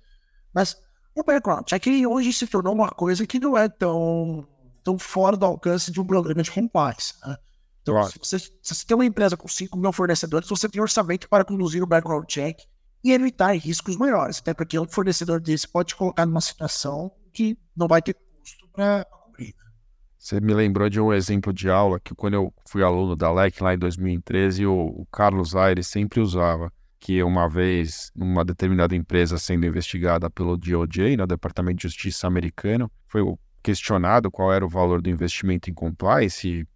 [0.52, 0.76] mas
[1.14, 4.46] o background check hoje se tornou uma coisa que não é tão,
[4.82, 7.14] tão fora do alcance de um programa de compliance.
[7.24, 7.36] Né?
[7.82, 8.10] Então, claro.
[8.10, 11.44] se, você, se você tem uma empresa com 5 mil fornecedores, você tem orçamento para
[11.44, 12.58] conduzir o background check
[13.02, 14.38] e evitar riscos maiores.
[14.38, 18.66] Até porque um fornecedor desse pode te colocar numa situação que não vai ter custo
[18.72, 19.54] para cobrir.
[19.56, 19.70] Né?
[20.18, 23.60] Você me lembrou de um exemplo de aula que quando eu fui aluno da LEC
[23.60, 26.72] lá em 2013, o, o Carlos Aires sempre usava
[27.04, 32.26] que uma vez, numa determinada empresa sendo investigada pelo DOJ, no né, Departamento de Justiça
[32.26, 33.20] americano, foi
[33.62, 36.66] questionado qual era o valor do investimento em compliance.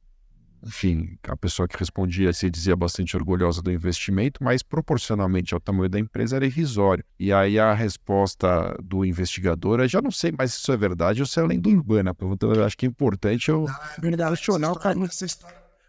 [0.63, 5.89] Enfim, a pessoa que respondia se dizia bastante orgulhosa do investimento, mas proporcionalmente ao tamanho
[5.89, 7.03] da empresa era irrisório.
[7.19, 11.23] E aí a resposta do investigador, eu já não sei mais se isso é verdade
[11.23, 12.15] ou se é lenda urbana.
[12.21, 14.95] Então, eu acho que é importante eu é verdade, questionar o cara.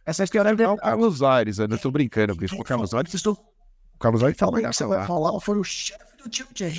[0.05, 3.13] Essa história é o Carlos Aires, eu não estou brincando, porque o Carlos Aires
[3.99, 4.61] o Carlos vai falar.
[4.61, 6.29] Vai falar, foi o chefe do.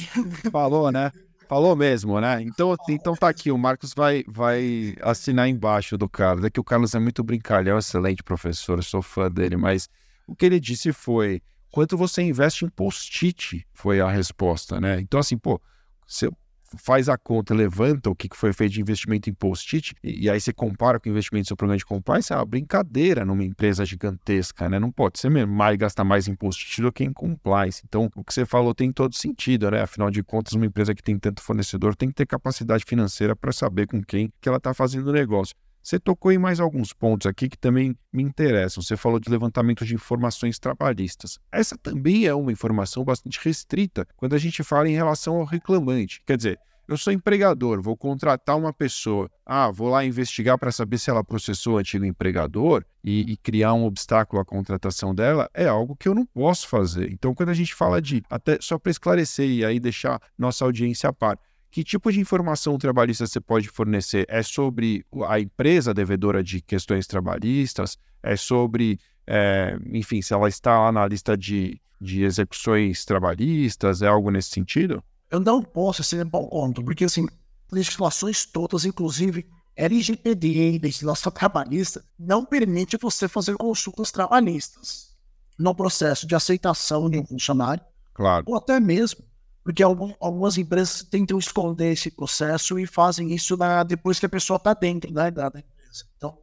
[0.50, 1.12] Falou, né?
[1.46, 2.40] Falou mesmo, né?
[2.40, 6.44] Então, então tá aqui, o Marcos vai, vai assinar embaixo do Carlos.
[6.44, 9.88] É que o Carlos é muito brincalhão, excelente professor, sou fã dele, mas
[10.26, 13.66] o que ele disse foi: quanto você investe em post-it?
[13.74, 14.98] Foi a resposta, né?
[15.00, 15.61] Então, assim, pô,
[16.06, 16.33] se eu
[16.78, 20.40] faz a conta, levanta o que foi feito de investimento em post-it, e, e, aí
[20.40, 23.85] você compara com o investimento do seu programa de compliance, é uma brincadeira numa empresa
[23.85, 24.78] gigantesca, né?
[24.78, 27.83] Não pode ser mesmo mais gastar mais em post-it do que em compliance.
[27.87, 29.83] Então, o que você falou tem todo sentido, né?
[29.83, 33.52] Afinal de contas, uma empresa que tem tanto fornecedor tem que ter capacidade financeira para
[33.52, 35.54] saber com quem que ela está fazendo o negócio.
[35.83, 38.83] Você tocou em mais alguns pontos aqui que também me interessam.
[38.83, 41.38] Você falou de levantamento de informações trabalhistas.
[41.51, 46.21] Essa também é uma informação bastante restrita quando a gente fala em relação ao reclamante.
[46.27, 46.59] Quer dizer,
[46.90, 49.31] eu sou empregador, vou contratar uma pessoa.
[49.47, 53.75] Ah, vou lá investigar para saber se ela processou o antigo empregador e, e, criar
[53.75, 55.49] um obstáculo à contratação dela.
[55.55, 57.09] É algo que eu não posso fazer.
[57.12, 61.09] Então, quando a gente fala de, até só para esclarecer e aí deixar nossa audiência
[61.09, 61.39] a par,
[61.71, 64.27] que tipo de informação trabalhista você pode fornecer?
[64.29, 67.97] É sobre a empresa devedora de questões trabalhistas?
[68.23, 74.03] É sobre, é, enfim, se ela está lá na lista de, de execuções trabalhistas?
[74.03, 75.03] É algo nesse sentido?
[75.31, 77.27] Eu não posso ser bom conto, porque assim,
[77.71, 79.47] legislações todas, inclusive
[79.77, 85.11] LGPD, legislação trabalhista, não permite você fazer consultas trabalhistas
[85.57, 87.85] no processo de aceitação de um funcionário
[88.21, 88.45] Claro.
[88.47, 89.25] Ou até mesmo,
[89.62, 94.28] porque algum, algumas empresas tentam esconder esse processo e fazem isso na, depois que a
[94.28, 96.04] pessoa está dentro né, da, da empresa.
[96.16, 96.38] Então,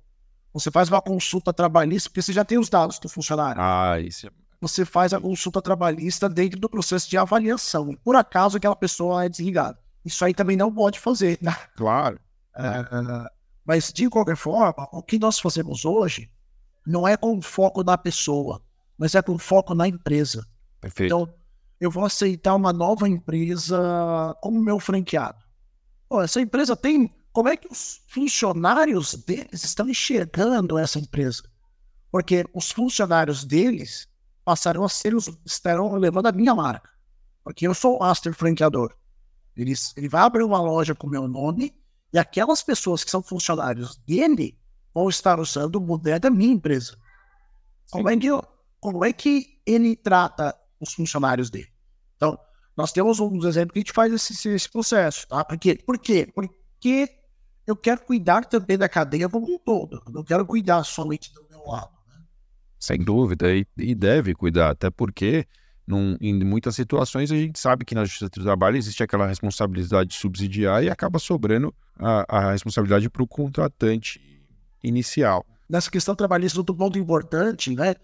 [0.53, 3.61] você faz uma consulta trabalhista, porque você já tem os dados do funcionário.
[3.61, 4.29] Ah, isso é...
[4.59, 7.91] Você faz a consulta trabalhista dentro do processo de avaliação.
[7.91, 9.77] E por acaso aquela pessoa é desligada.
[10.03, 11.37] Isso aí também não pode fazer.
[11.41, 11.55] Né?
[11.75, 12.19] Claro.
[12.55, 13.29] É,
[13.63, 16.31] mas, de qualquer forma, o que nós fazemos hoje
[16.85, 18.61] não é com foco na pessoa,
[18.97, 20.47] mas é com foco na empresa.
[20.79, 21.13] Perfeito.
[21.13, 21.33] Então,
[21.79, 25.37] eu vou aceitar uma nova empresa como meu franqueado.
[26.09, 27.13] Pô, essa empresa tem.
[27.31, 31.43] Como é que os funcionários deles estão enxergando essa empresa?
[32.11, 34.07] Porque os funcionários deles
[34.43, 35.29] passaram a ser os.
[35.45, 36.89] estarão levando a minha marca.
[37.43, 38.95] Porque eu sou o master franqueador.
[39.55, 41.75] Ele, ele vai abrir uma loja com meu nome
[42.11, 44.57] e aquelas pessoas que são funcionários dele
[44.93, 46.97] vão estar usando o modelo da minha empresa.
[47.91, 48.27] Como é, que,
[48.79, 51.69] como é que ele trata os funcionários dele?
[52.15, 52.37] Então,
[52.75, 55.27] nós temos um exemplos que a gente faz esse, esse processo.
[55.27, 55.43] Tá?
[55.43, 55.79] Por, quê?
[55.83, 56.31] Por quê?
[56.33, 57.09] Porque
[57.65, 60.01] eu quero cuidar também da cadeia como um todo.
[60.05, 61.91] Eu não quero cuidar somente do meu lado.
[62.07, 62.23] Né?
[62.79, 65.47] Sem dúvida, e, e deve cuidar, até porque
[65.87, 70.13] num, em muitas situações a gente sabe que na justiça do trabalho existe aquela responsabilidade
[70.13, 74.21] subsidiar e acaba sobrando a, a responsabilidade para o contratante
[74.83, 75.45] inicial.
[75.69, 77.95] Nessa questão trabalhista, outro ponto importante, né,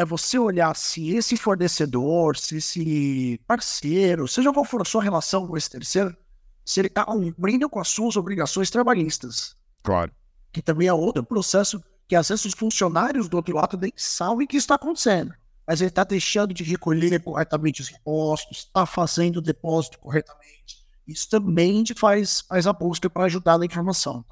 [0.00, 5.46] é você olhar se esse fornecedor, se esse parceiro, seja qual for a sua relação
[5.46, 6.16] com esse terceiro,
[6.64, 9.54] se ele está cumprindo com as suas obrigações trabalhistas.
[9.82, 10.12] Claro.
[10.52, 14.46] Que também é outro processo que às vezes os funcionários do outro lado nem sabem
[14.46, 15.34] que está acontecendo
[15.70, 20.84] mas ele está deixando de recolher corretamente os impostos, está fazendo o depósito corretamente.
[21.06, 24.24] Isso também a gente faz, faz a busca para ajudar na informação.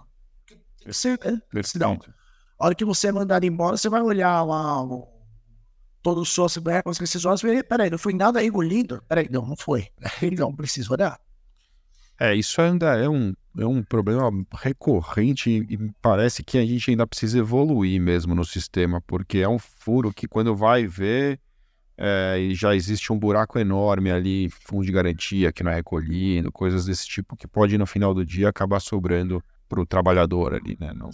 [0.48, 1.40] Tem que ser, né?
[1.62, 1.96] Senão,
[2.58, 4.82] a hora que você é mandar embora, você vai olhar lá
[6.08, 9.02] todo o seu assembleia com as decisões peraí, não foi nada engolido?
[9.06, 9.88] Peraí, não, não foi.
[10.38, 11.20] Não precisa olhar.
[12.18, 17.06] É, isso ainda é um, é um problema recorrente e parece que a gente ainda
[17.06, 21.38] precisa evoluir mesmo no sistema, porque é um furo que quando vai ver
[21.96, 26.50] é, e já existe um buraco enorme ali, fundo de garantia que não é recolhido,
[26.50, 30.76] coisas desse tipo que pode no final do dia acabar sobrando para o trabalhador ali,
[30.80, 30.92] né?
[30.94, 31.10] Não...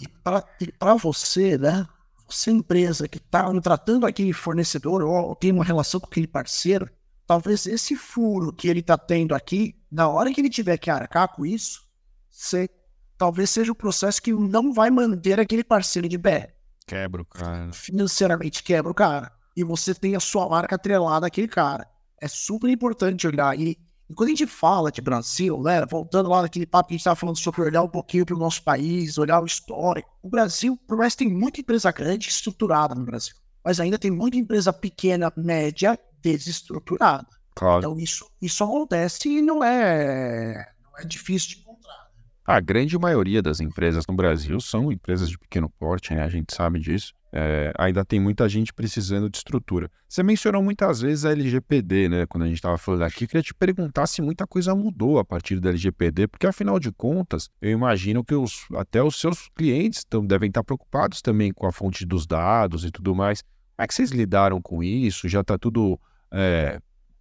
[0.61, 1.85] E para você, né?
[2.27, 6.89] Você empresa que está tratando aquele fornecedor ou tem uma relação com aquele parceiro,
[7.27, 11.27] talvez esse furo que ele está tendo aqui, na hora que ele tiver que arcar
[11.27, 11.85] com isso,
[12.29, 12.69] você,
[13.17, 16.55] talvez seja o processo que não vai manter aquele parceiro de pé.
[16.87, 17.71] Quebra o cara.
[17.71, 19.31] Financeiramente quebra o cara.
[19.55, 21.87] E você tem a sua marca atrelada àquele cara.
[22.21, 23.57] É super importante olhar.
[23.59, 23.77] E,
[24.09, 27.01] e quando a gente fala de Brasil, né, voltando lá naquele papo que a gente
[27.01, 30.09] estava falando sobre olhar um pouquinho para o nosso país, olhar o histórico.
[30.21, 34.37] O Brasil, por mais tem muita empresa grande estruturada no Brasil, mas ainda tem muita
[34.37, 37.27] empresa pequena, média, desestruturada.
[37.55, 37.79] Claro.
[37.79, 41.93] Então isso, isso acontece e não é, não é difícil de encontrar.
[41.93, 42.21] Né?
[42.45, 46.23] A grande maioria das empresas no Brasil são empresas de pequeno porte, né?
[46.23, 47.11] a gente sabe disso.
[47.37, 49.91] É, ainda tem muita gente precisando de estrutura.
[50.07, 52.25] Você mencionou muitas vezes a LGPD, né?
[52.25, 55.59] Quando a gente estava falando aqui, queria te perguntar se muita coisa mudou a partir
[55.59, 60.25] da LGPD, porque afinal de contas, eu imagino que os, até os seus clientes tão,
[60.25, 63.41] devem estar preocupados também com a fonte dos dados e tudo mais.
[63.41, 65.27] Como é que vocês lidaram com isso?
[65.27, 65.99] Já está tudo
[66.31, 66.79] é,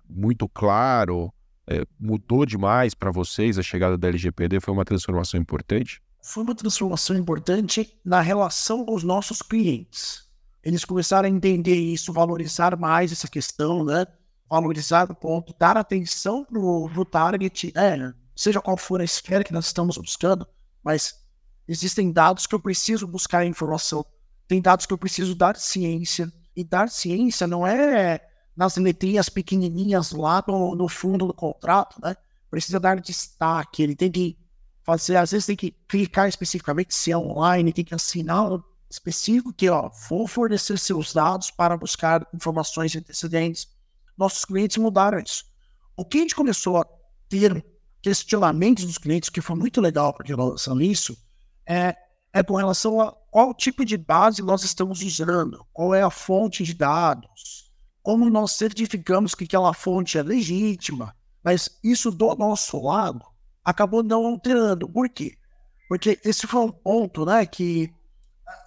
[0.08, 1.34] muito claro?
[1.66, 4.60] É, mudou demais para vocês a chegada da LGPD?
[4.60, 6.00] Foi uma transformação importante?
[6.26, 10.26] Foi uma transformação importante na relação com os nossos clientes.
[10.62, 14.06] Eles começaram a entender isso, valorizar mais essa questão, né?
[14.48, 18.14] Valorizar o ponto, dar atenção pro, pro target, né?
[18.34, 20.46] seja qual for a esfera que nós estamos buscando,
[20.82, 21.14] mas
[21.68, 24.04] existem dados que eu preciso buscar informação,
[24.48, 30.12] tem dados que eu preciso dar ciência, e dar ciência não é nas letrinhas pequenininhas
[30.12, 32.16] lá no, no fundo do contrato, né?
[32.50, 34.38] Precisa dar destaque, ele tem que
[34.84, 39.68] fazer, às vezes tem que clicar especificamente se é online, tem que assinar específico que,
[39.68, 43.68] ó, vou fornecer seus dados para buscar informações antecedentes.
[44.16, 45.44] Nossos clientes mudaram isso.
[45.96, 46.86] O que a gente começou a
[47.28, 47.64] ter
[48.02, 51.16] questionamentos dos clientes, que foi muito legal para relação a isso,
[51.66, 51.96] é,
[52.32, 56.62] é com relação a qual tipo de base nós estamos usando, qual é a fonte
[56.62, 57.72] de dados,
[58.02, 63.24] como nós certificamos que aquela fonte é legítima, mas isso do nosso lado
[63.64, 64.88] acabou não alterando.
[64.88, 65.36] Por quê?
[65.88, 67.92] Porque esse foi um ponto, né, que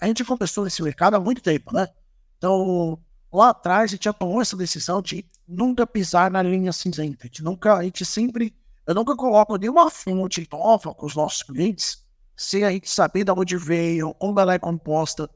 [0.01, 1.87] a gente começou nesse mercado há muito tempo, né?
[2.37, 2.99] Então,
[3.31, 7.23] lá atrás a gente já tomou essa decisão de nunca pisar na linha cinzenta.
[7.23, 11.43] A gente nunca, a gente sempre, eu nunca coloco nenhuma fonte nova com os nossos
[11.43, 15.27] clientes sem a gente saber de onde veio, como ela é composta,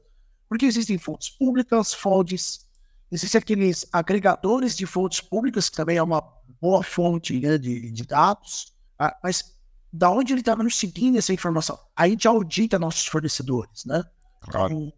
[0.48, 2.68] porque existem fontes públicas, fontes
[3.12, 6.24] Existem aqueles agregadores de fontes públicas, que também é uma
[6.58, 9.51] boa fonte né, de, de dados, ah, mas
[9.92, 11.78] da onde ele estava nos seguindo essa informação?
[11.94, 14.02] A gente audita nossos fornecedores, né?
[14.40, 14.72] Claro.
[14.72, 14.92] Então,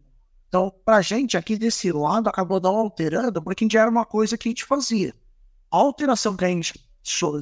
[0.49, 4.38] então para a gente aqui desse lado acabou não alterando, porque já era uma coisa
[4.38, 5.14] que a gente fazia.
[5.70, 6.74] A alteração que a gente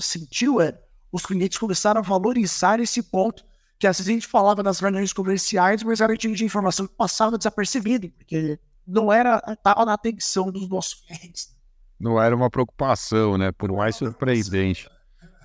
[0.00, 0.78] sentiu é
[1.12, 3.44] os clientes começaram a valorizar esse ponto
[3.78, 6.94] que às vezes a gente falava nas reuniões comerciais, mas era tipo de informação que
[6.94, 11.52] passava desapercebida, porque não era estava na atenção dos nossos clientes.
[11.98, 13.50] Não era uma preocupação, né?
[13.52, 14.88] Por mais surpreendente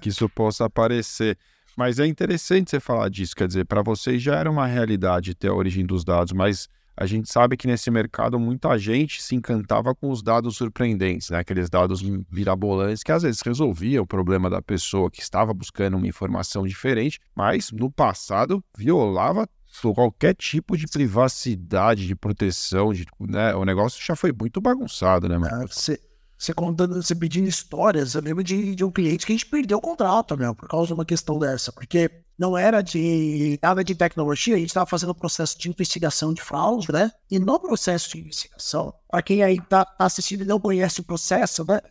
[0.02, 1.38] que isso possa parecer.
[1.78, 5.50] Mas é interessante você falar disso, quer dizer, para vocês já era uma realidade ter
[5.50, 6.68] a origem dos dados, mas
[6.98, 11.38] a gente sabe que nesse mercado muita gente se encantava com os dados surpreendentes, né?
[11.38, 12.02] aqueles dados
[12.32, 17.20] mirabolantes que às vezes resolvia o problema da pessoa que estava buscando uma informação diferente,
[17.36, 19.48] mas no passado violava
[19.94, 23.54] qualquer tipo de privacidade, de proteção, de, né?
[23.54, 25.68] o negócio já foi muito bagunçado, né, mano?
[25.68, 26.02] Você,
[26.38, 29.80] você contando, você pedindo histórias, eu lembro de, de um cliente que a gente perdeu
[29.80, 33.96] o contrato, meu, por causa de uma questão dessa, porque não era de nada de
[33.96, 37.12] tecnologia, a gente estava fazendo o processo de investigação de fraude, né?
[37.32, 41.04] E no processo de investigação, para quem aí está tá assistindo e não conhece o
[41.04, 41.82] processo, né?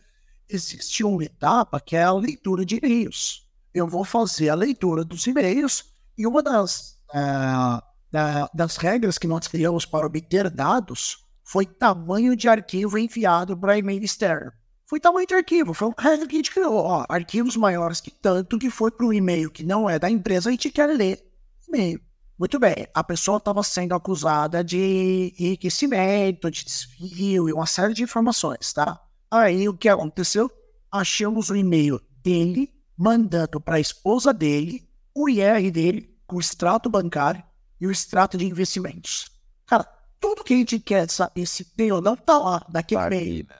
[0.49, 3.45] Existe uma etapa que é a leitura de e-mails.
[3.73, 5.83] Eu vou fazer a leitura dos e-mails
[6.17, 12.35] e uma das, uh, da, das regras que nós criamos para obter dados foi tamanho
[12.35, 14.51] de arquivo enviado para e-mail externo
[14.87, 15.73] foi tamanho de arquivo.
[15.73, 16.75] Foi um regra que a gente criou.
[16.75, 20.49] Ó, arquivos maiores que tanto que foi para um e-mail que não é da empresa,
[20.49, 21.23] a gente quer ler
[21.67, 21.99] e-mail.
[22.39, 28.03] Muito bem, a pessoa estava sendo acusada de enriquecimento, de desvio e uma série de
[28.03, 29.01] informações, tá?
[29.29, 30.49] Aí o que aconteceu?
[30.91, 37.43] Achamos o e-mail dele, mandando para a esposa dele o IR dele, o extrato bancário
[37.81, 39.31] e o extrato de investimentos.
[39.65, 39.85] Cara,
[40.19, 43.45] tudo que a gente quer saber se tem ou não tá lá, naquele tá e-mail.
[43.47, 43.55] Né?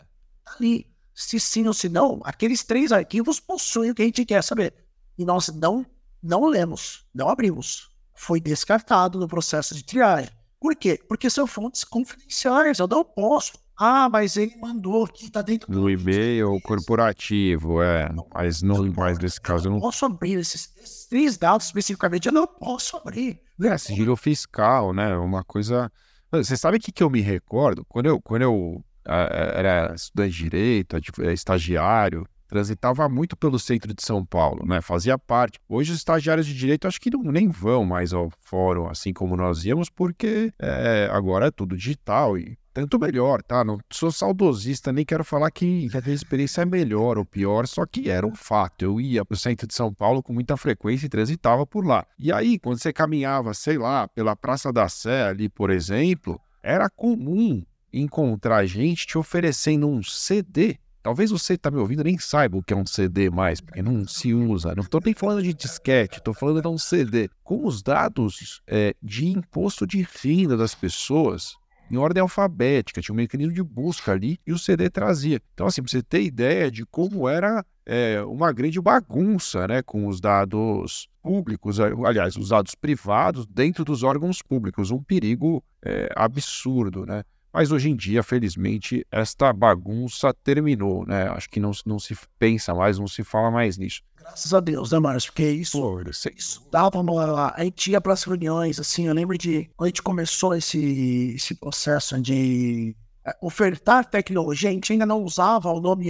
[0.45, 4.43] Ali se sim ou se não, aqueles três arquivos possuem o que a gente quer
[4.43, 4.73] saber.
[5.17, 5.83] E nós não,
[6.21, 7.89] não lemos, não abrimos.
[8.13, 10.29] Foi descartado no processo de triagem.
[10.59, 10.99] Por quê?
[11.07, 13.53] Porque são fontes confidenciais, eu não posso.
[13.79, 15.87] Ah, mas ele mandou aqui, tá dentro do.
[15.87, 18.09] e-mail corporativo, é.
[18.33, 19.79] Mas não, mais nesse caso eu não.
[19.79, 23.39] posso abrir esses, esses, três dados especificamente, eu não posso abrir.
[23.61, 25.15] É, sigilo fiscal, né?
[25.15, 25.91] Uma coisa.
[26.31, 27.85] Você sabe o que, que eu me recordo?
[27.85, 34.03] Quando eu, quando eu era estudante de direito, é, estagiário, transitava muito pelo centro de
[34.03, 34.81] São Paulo, né?
[34.81, 35.59] Fazia parte.
[35.67, 39.35] Hoje os estagiários de direito acho que não, nem vão mais ao fórum assim como
[39.35, 43.63] nós íamos, porque é, agora é tudo digital e tanto melhor, tá?
[43.63, 48.07] Não sou saudosista, nem quero falar que a experiência é melhor ou pior, só que
[48.07, 48.85] era um fato.
[48.85, 52.05] Eu ia para o centro de São Paulo com muita frequência e transitava por lá.
[52.19, 56.87] E aí, quando você caminhava, sei lá, pela Praça da Sé ali, por exemplo, era
[56.87, 60.77] comum encontrar gente te oferecendo um CD.
[61.07, 63.81] Talvez você que está me ouvindo nem saiba o que é um CD mais, porque
[63.81, 64.75] não se usa.
[64.75, 67.29] Não estou nem falando de disquete, estou falando de um CD.
[67.45, 71.55] Com os dados é, de imposto de renda das pessoas
[71.89, 75.39] em ordem alfabética, tinha um mecanismo de busca ali e o CD trazia.
[75.53, 80.07] Então, assim, para você ter ideia de como era é, uma grande bagunça né, com
[80.07, 87.05] os dados públicos, aliás, os dados privados dentro dos órgãos públicos, um perigo é, absurdo,
[87.05, 87.23] né?
[87.57, 91.27] Mas hoje em dia, felizmente, esta bagunça terminou, né?
[91.29, 94.03] Acho que não, não se pensa mais, não se fala mais nisso.
[94.15, 95.31] Graças a Deus, né, Márcio?
[95.31, 95.99] Porque isso, Pô,
[96.35, 97.51] isso dava uma...
[97.55, 101.33] A gente ia para as reuniões, assim, eu lembro de quando a gente começou esse,
[101.35, 102.95] esse processo de
[103.25, 106.09] é, ofertar tecnologia, a gente ainda não usava o nome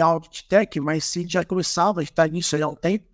[0.50, 3.06] Tech, mas sim já começava a estar nisso há um tempo.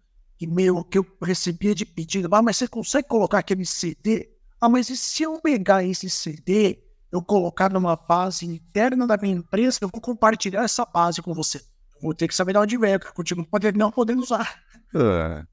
[0.41, 4.31] E meio que eu recebia de pedido, ah, mas você consegue colocar aquele CD?
[4.59, 6.82] Ah, mas e se eu pegar esse CD
[7.14, 11.61] eu colocar numa base interna da minha empresa, eu vou compartilhar essa base com você.
[12.01, 14.59] vou ter que saber de onde vem, porque eu continuo poder, não podendo usar.
[14.95, 15.45] É.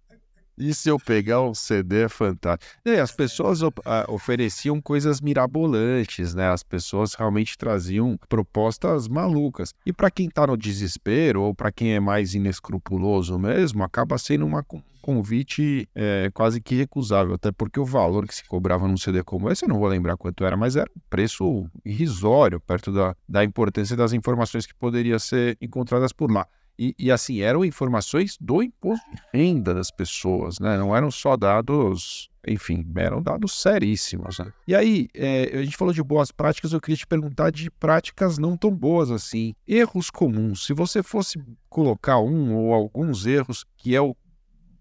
[0.61, 2.71] E se eu pegar um CD é fantástico.
[2.85, 3.61] E as pessoas
[4.09, 6.51] ofereciam coisas mirabolantes, né?
[6.51, 9.75] As pessoas realmente traziam propostas malucas.
[9.87, 14.45] E para quem está no desespero, ou para quem é mais inescrupuloso mesmo, acaba sendo
[14.45, 14.63] uma
[15.01, 19.51] convite é, quase que recusável, até porque o valor que se cobrava num CD como
[19.51, 23.43] esse, eu não vou lembrar quanto era, mas era um preço irrisório perto da, da
[23.43, 26.47] importância das informações que poderiam ser encontradas por lá.
[26.83, 30.79] E, e, assim, eram informações do imposto de renda das pessoas, né?
[30.79, 34.39] Não eram só dados, enfim, eram dados seríssimos.
[34.39, 34.51] Né?
[34.67, 38.39] E aí, é, a gente falou de boas práticas, eu queria te perguntar de práticas
[38.39, 39.55] não tão boas assim.
[39.69, 40.65] Erros comuns.
[40.65, 44.17] Se você fosse colocar um ou alguns erros que é o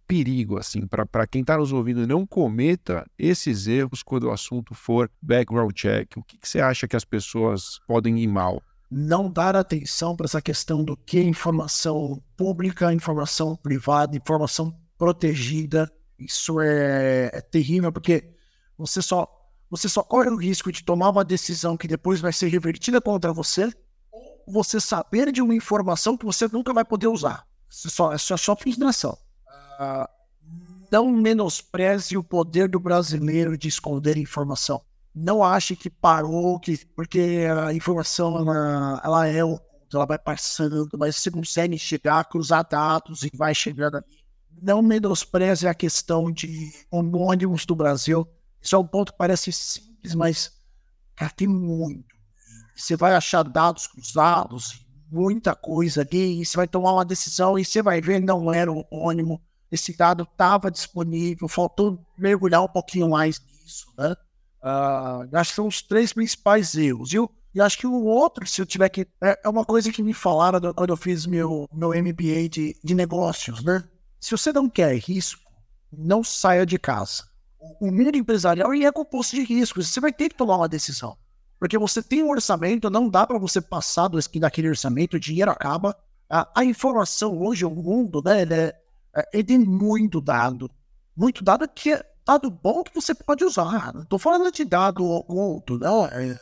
[0.07, 5.11] perigo, assim, para quem está nos ouvindo, não cometa esses erros quando o assunto for
[5.21, 6.15] background check.
[6.15, 8.63] O que, que você acha que as pessoas podem ir mal?
[8.89, 15.91] Não dar atenção para essa questão do que é informação pública, informação privada, informação protegida.
[16.17, 18.33] Isso é, é terrível, porque
[18.77, 19.27] você só,
[19.69, 23.31] você só corre o risco de tomar uma decisão que depois vai ser revertida contra
[23.31, 23.71] você,
[24.11, 27.45] ou você saber de uma informação que você nunca vai poder usar.
[27.69, 29.15] Isso só, é só frustração.
[29.79, 30.09] Uh,
[30.91, 34.81] não menospreze o poder do brasileiro de esconder informação
[35.13, 39.41] não ache que parou, que, porque a informação ela, ela é
[39.91, 44.23] ela vai passando, mas você consegue chegar, cruzar dados e vai chegando ali.
[44.61, 48.27] Não menospreze a questão de homônimos do Brasil.
[48.61, 50.51] Isso é um ponto que parece simples, mas
[51.15, 52.05] cara, tem muito.
[52.75, 57.65] Você vai achar dados cruzados, muita coisa ali, e você vai tomar uma decisão e
[57.65, 59.41] você vai ver não era homônimo.
[59.71, 64.15] Esse dado estava disponível, faltou mergulhar um pouquinho mais nisso, né?
[64.61, 67.13] Uh, acho que são os três principais erros.
[67.13, 69.07] E, eu, e acho que o outro, se eu tiver que.
[69.21, 72.95] É, é uma coisa que me falaram quando eu fiz meu, meu MBA de, de
[72.95, 73.83] negócios, né?
[74.19, 75.41] Se você não quer risco,
[75.91, 77.23] não saia de casa.
[77.79, 79.89] O mundo empresarial é composto de riscos.
[79.89, 81.17] Você vai ter que tomar uma decisão.
[81.59, 85.95] Porque você tem um orçamento, não dá para você passar daquele orçamento, o dinheiro acaba.
[86.29, 88.75] A, a informação hoje, o mundo, né, ele, é,
[89.15, 90.71] é ele tem muito dado.
[91.15, 93.93] Muito dado que dado bom que você pode usar.
[93.93, 96.05] Não estou falando de dado oculto, não.
[96.05, 96.39] É...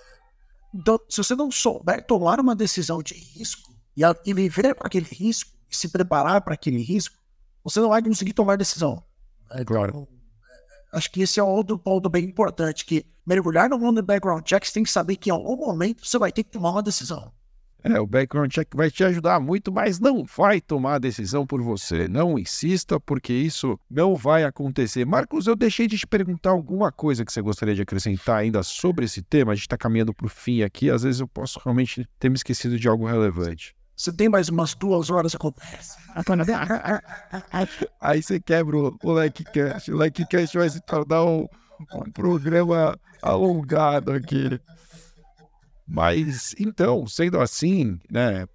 [0.76, 5.08] Então, se você não souber tomar uma decisão de risco e, e viver para aquele
[5.10, 7.16] risco, e se preparar para aquele risco,
[7.64, 9.02] você não vai conseguir tomar decisão.
[9.52, 9.90] É claro.
[9.90, 10.08] Então,
[10.94, 14.72] acho que esse é outro ponto bem importante, que mergulhar no mundo de background checks
[14.72, 17.32] tem que saber que em algum momento você vai ter que tomar uma decisão.
[17.84, 21.62] É, o background check vai te ajudar muito, mas não vai tomar a decisão por
[21.62, 22.08] você.
[22.08, 25.06] Não insista, porque isso não vai acontecer.
[25.06, 29.06] Marcos, eu deixei de te perguntar alguma coisa que você gostaria de acrescentar ainda sobre
[29.06, 29.52] esse tema.
[29.52, 30.90] A gente está caminhando para o fim aqui.
[30.90, 33.76] Às vezes eu posso realmente ter me esquecido de algo relevante.
[33.96, 35.98] Você tem mais umas duas horas de conversa.
[38.00, 39.92] Aí você quebra o, o LikeCast.
[39.92, 41.48] O LikeCast vai se tornar um,
[41.96, 44.60] um programa alongado aqui.
[45.88, 48.46] Mas então, sendo assim, né,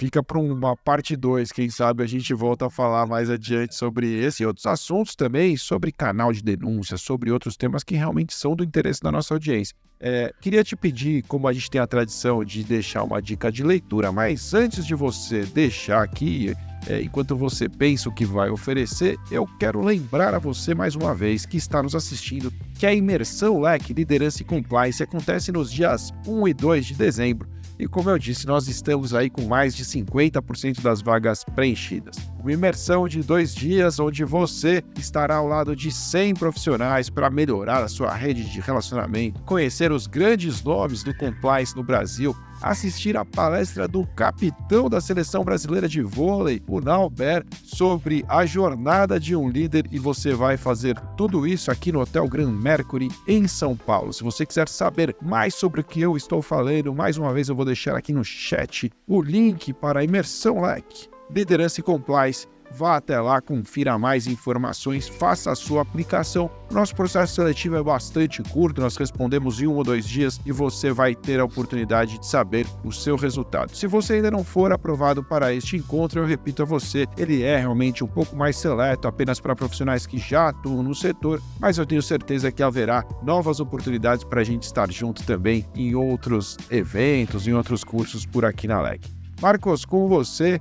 [0.00, 1.52] fica para uma parte 2.
[1.52, 5.58] Quem sabe a gente volta a falar mais adiante sobre esse e outros assuntos também,
[5.58, 9.76] sobre canal de denúncia, sobre outros temas que realmente são do interesse da nossa audiência.
[10.00, 13.62] É, queria te pedir, como a gente tem a tradição de deixar uma dica de
[13.62, 19.18] leitura, mas antes de você deixar aqui é, enquanto você pensa o que vai oferecer,
[19.30, 23.60] eu quero lembrar a você mais uma vez que está nos assistindo que a imersão
[23.60, 28.18] LEC Liderança e Compliance acontece nos dias 1 e 2 de dezembro e como eu
[28.18, 32.14] disse, nós estamos aí com mais de 50% das vagas preenchidas.
[32.38, 37.82] Uma imersão de dois dias onde você estará ao lado de 100 profissionais para melhorar
[37.82, 43.24] a sua rede de relacionamento, conhecer os grandes nomes do compliance no Brasil, assistir a
[43.24, 49.48] palestra do capitão da seleção brasileira de vôlei, o Nauber, sobre a jornada de um
[49.48, 54.12] líder e você vai fazer tudo isso aqui no Hotel Grand Mercury em São Paulo.
[54.12, 57.56] Se você quiser saber mais sobre o que eu estou falando, mais uma vez eu
[57.56, 62.96] vou deixar aqui no chat o link para a imersão like, liderança e compliance Vá
[62.96, 66.50] até lá, confira mais informações, faça a sua aplicação.
[66.70, 70.92] Nosso processo seletivo é bastante curto, nós respondemos em um ou dois dias e você
[70.92, 73.74] vai ter a oportunidade de saber o seu resultado.
[73.74, 77.58] Se você ainda não for aprovado para este encontro, eu repito a você, ele é
[77.58, 81.84] realmente um pouco mais seleto, apenas para profissionais que já atuam no setor, mas eu
[81.84, 87.48] tenho certeza que haverá novas oportunidades para a gente estar junto também em outros eventos,
[87.48, 89.02] em outros cursos por aqui na LEC.
[89.40, 90.60] Marcos, com você,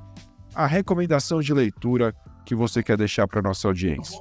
[0.53, 4.17] a recomendação de leitura que você quer deixar para nossa audiência?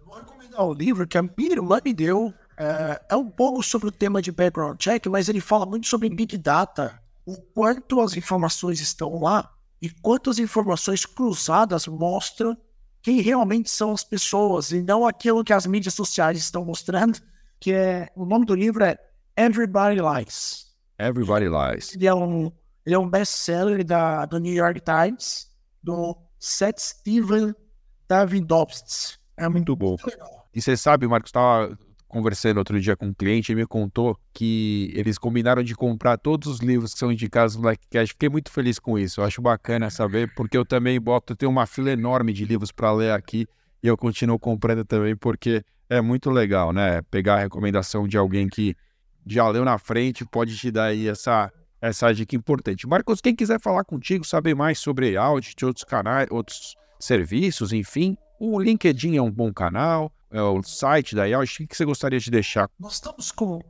[0.00, 2.32] Eu vou recomendar o livro que a minha irmã me deu.
[2.58, 6.08] É, é, um pouco sobre o tema de background check, mas ele fala muito sobre
[6.08, 9.52] Big Data, o quanto as informações estão lá
[9.82, 12.56] e quantas informações cruzadas mostram
[13.02, 17.20] quem realmente são as pessoas e não aquilo que as mídias sociais estão mostrando,
[17.60, 18.98] que é o nome do livro é
[19.36, 20.74] Everybody Lies.
[20.98, 21.94] Everybody Lies.
[21.94, 22.50] Ele é um,
[22.84, 25.54] ele é um best-seller da, do New York Times
[25.86, 27.54] do Seth Steven
[28.08, 29.18] Davidovitz.
[29.36, 29.96] É muito bom.
[30.52, 31.78] E você sabe, Marcos, estava
[32.08, 36.48] conversando outro dia com um cliente e me contou que eles combinaram de comprar todos
[36.48, 38.14] os livros que são indicados no Blackcast.
[38.14, 39.20] Fiquei muito feliz com isso.
[39.20, 42.72] Eu acho bacana saber, porque eu também boto, eu tenho uma fila enorme de livros
[42.72, 43.46] para ler aqui
[43.82, 47.02] e eu continuo comprando também porque é muito legal, né?
[47.10, 48.74] Pegar a recomendação de alguém que
[49.26, 52.86] já leu na frente pode te dar aí essa essa dica importante.
[52.86, 58.60] Marcos, quem quiser falar contigo, saber mais sobre audit, outros canais, outros serviços, enfim, o
[58.60, 62.30] LinkedIn é um bom canal, é o site da Audit, o que você gostaria de
[62.30, 62.68] deixar?
[62.78, 63.60] Nós estamos com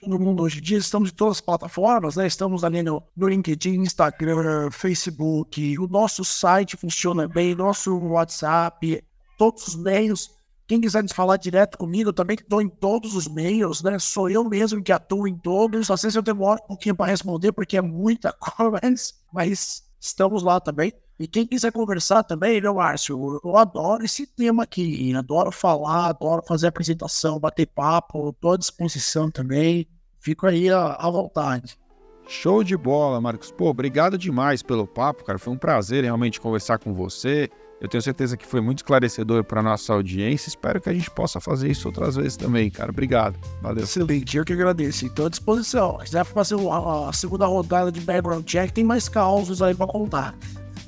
[0.00, 2.26] todo mundo hoje em dia, estamos em todas as plataformas, né?
[2.26, 9.02] Estamos ali no, no LinkedIn, Instagram, Facebook, o nosso site funciona bem, nosso WhatsApp,
[9.38, 10.30] todos os meios.
[10.66, 13.98] Quem quiser nos falar direto comigo, eu também estou em todos os meios, né?
[13.98, 15.90] Sou eu mesmo que atuo em todos.
[15.90, 20.58] Às vezes eu demoro um pouquinho para responder, porque é muita coisa, mas estamos lá
[20.60, 20.92] também.
[21.18, 26.42] E quem quiser conversar também, meu Márcio, eu adoro esse tema aqui, adoro falar, adoro
[26.42, 29.86] fazer apresentação, bater papo, estou à disposição também,
[30.18, 31.78] fico aí à, à vontade.
[32.26, 33.52] Show de bola, Marcos.
[33.52, 35.38] Pô, obrigado demais pelo papo, cara.
[35.38, 37.50] Foi um prazer realmente conversar com você.
[37.84, 40.48] Eu tenho certeza que foi muito esclarecedor para nossa audiência.
[40.48, 42.90] Espero que a gente possa fazer isso outras vezes também, cara.
[42.90, 43.38] Obrigado.
[43.60, 43.84] Valeu.
[43.84, 45.04] Excelente, eu que agradeço.
[45.04, 45.98] Estou à disposição.
[45.98, 50.34] Se quiser fazer a segunda rodada de background check, tem mais causos aí para contar.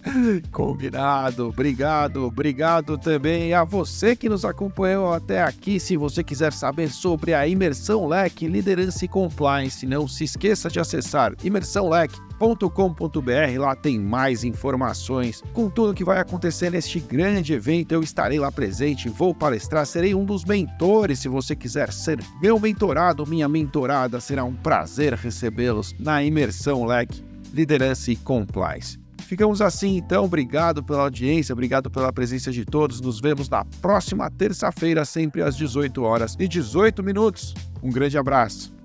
[0.50, 5.80] Combinado, obrigado, obrigado também a você que nos acompanhou até aqui.
[5.80, 10.78] Se você quiser saber sobre a Imersão Leque, Liderança e Compliance, não se esqueça de
[10.78, 13.58] acessar imersãoleque.com.br.
[13.58, 17.92] Lá tem mais informações com tudo que vai acontecer neste grande evento.
[17.92, 21.18] Eu estarei lá presente, vou palestrar, serei um dos mentores.
[21.18, 27.24] Se você quiser ser meu mentorado, minha mentorada, será um prazer recebê-los na Imersão Leque,
[27.52, 29.05] Liderança e Compliance.
[29.26, 30.24] Ficamos assim, então.
[30.24, 33.00] Obrigado pela audiência, obrigado pela presença de todos.
[33.00, 37.52] Nos vemos na próxima terça-feira, sempre às 18 horas e 18 minutos.
[37.82, 38.75] Um grande abraço.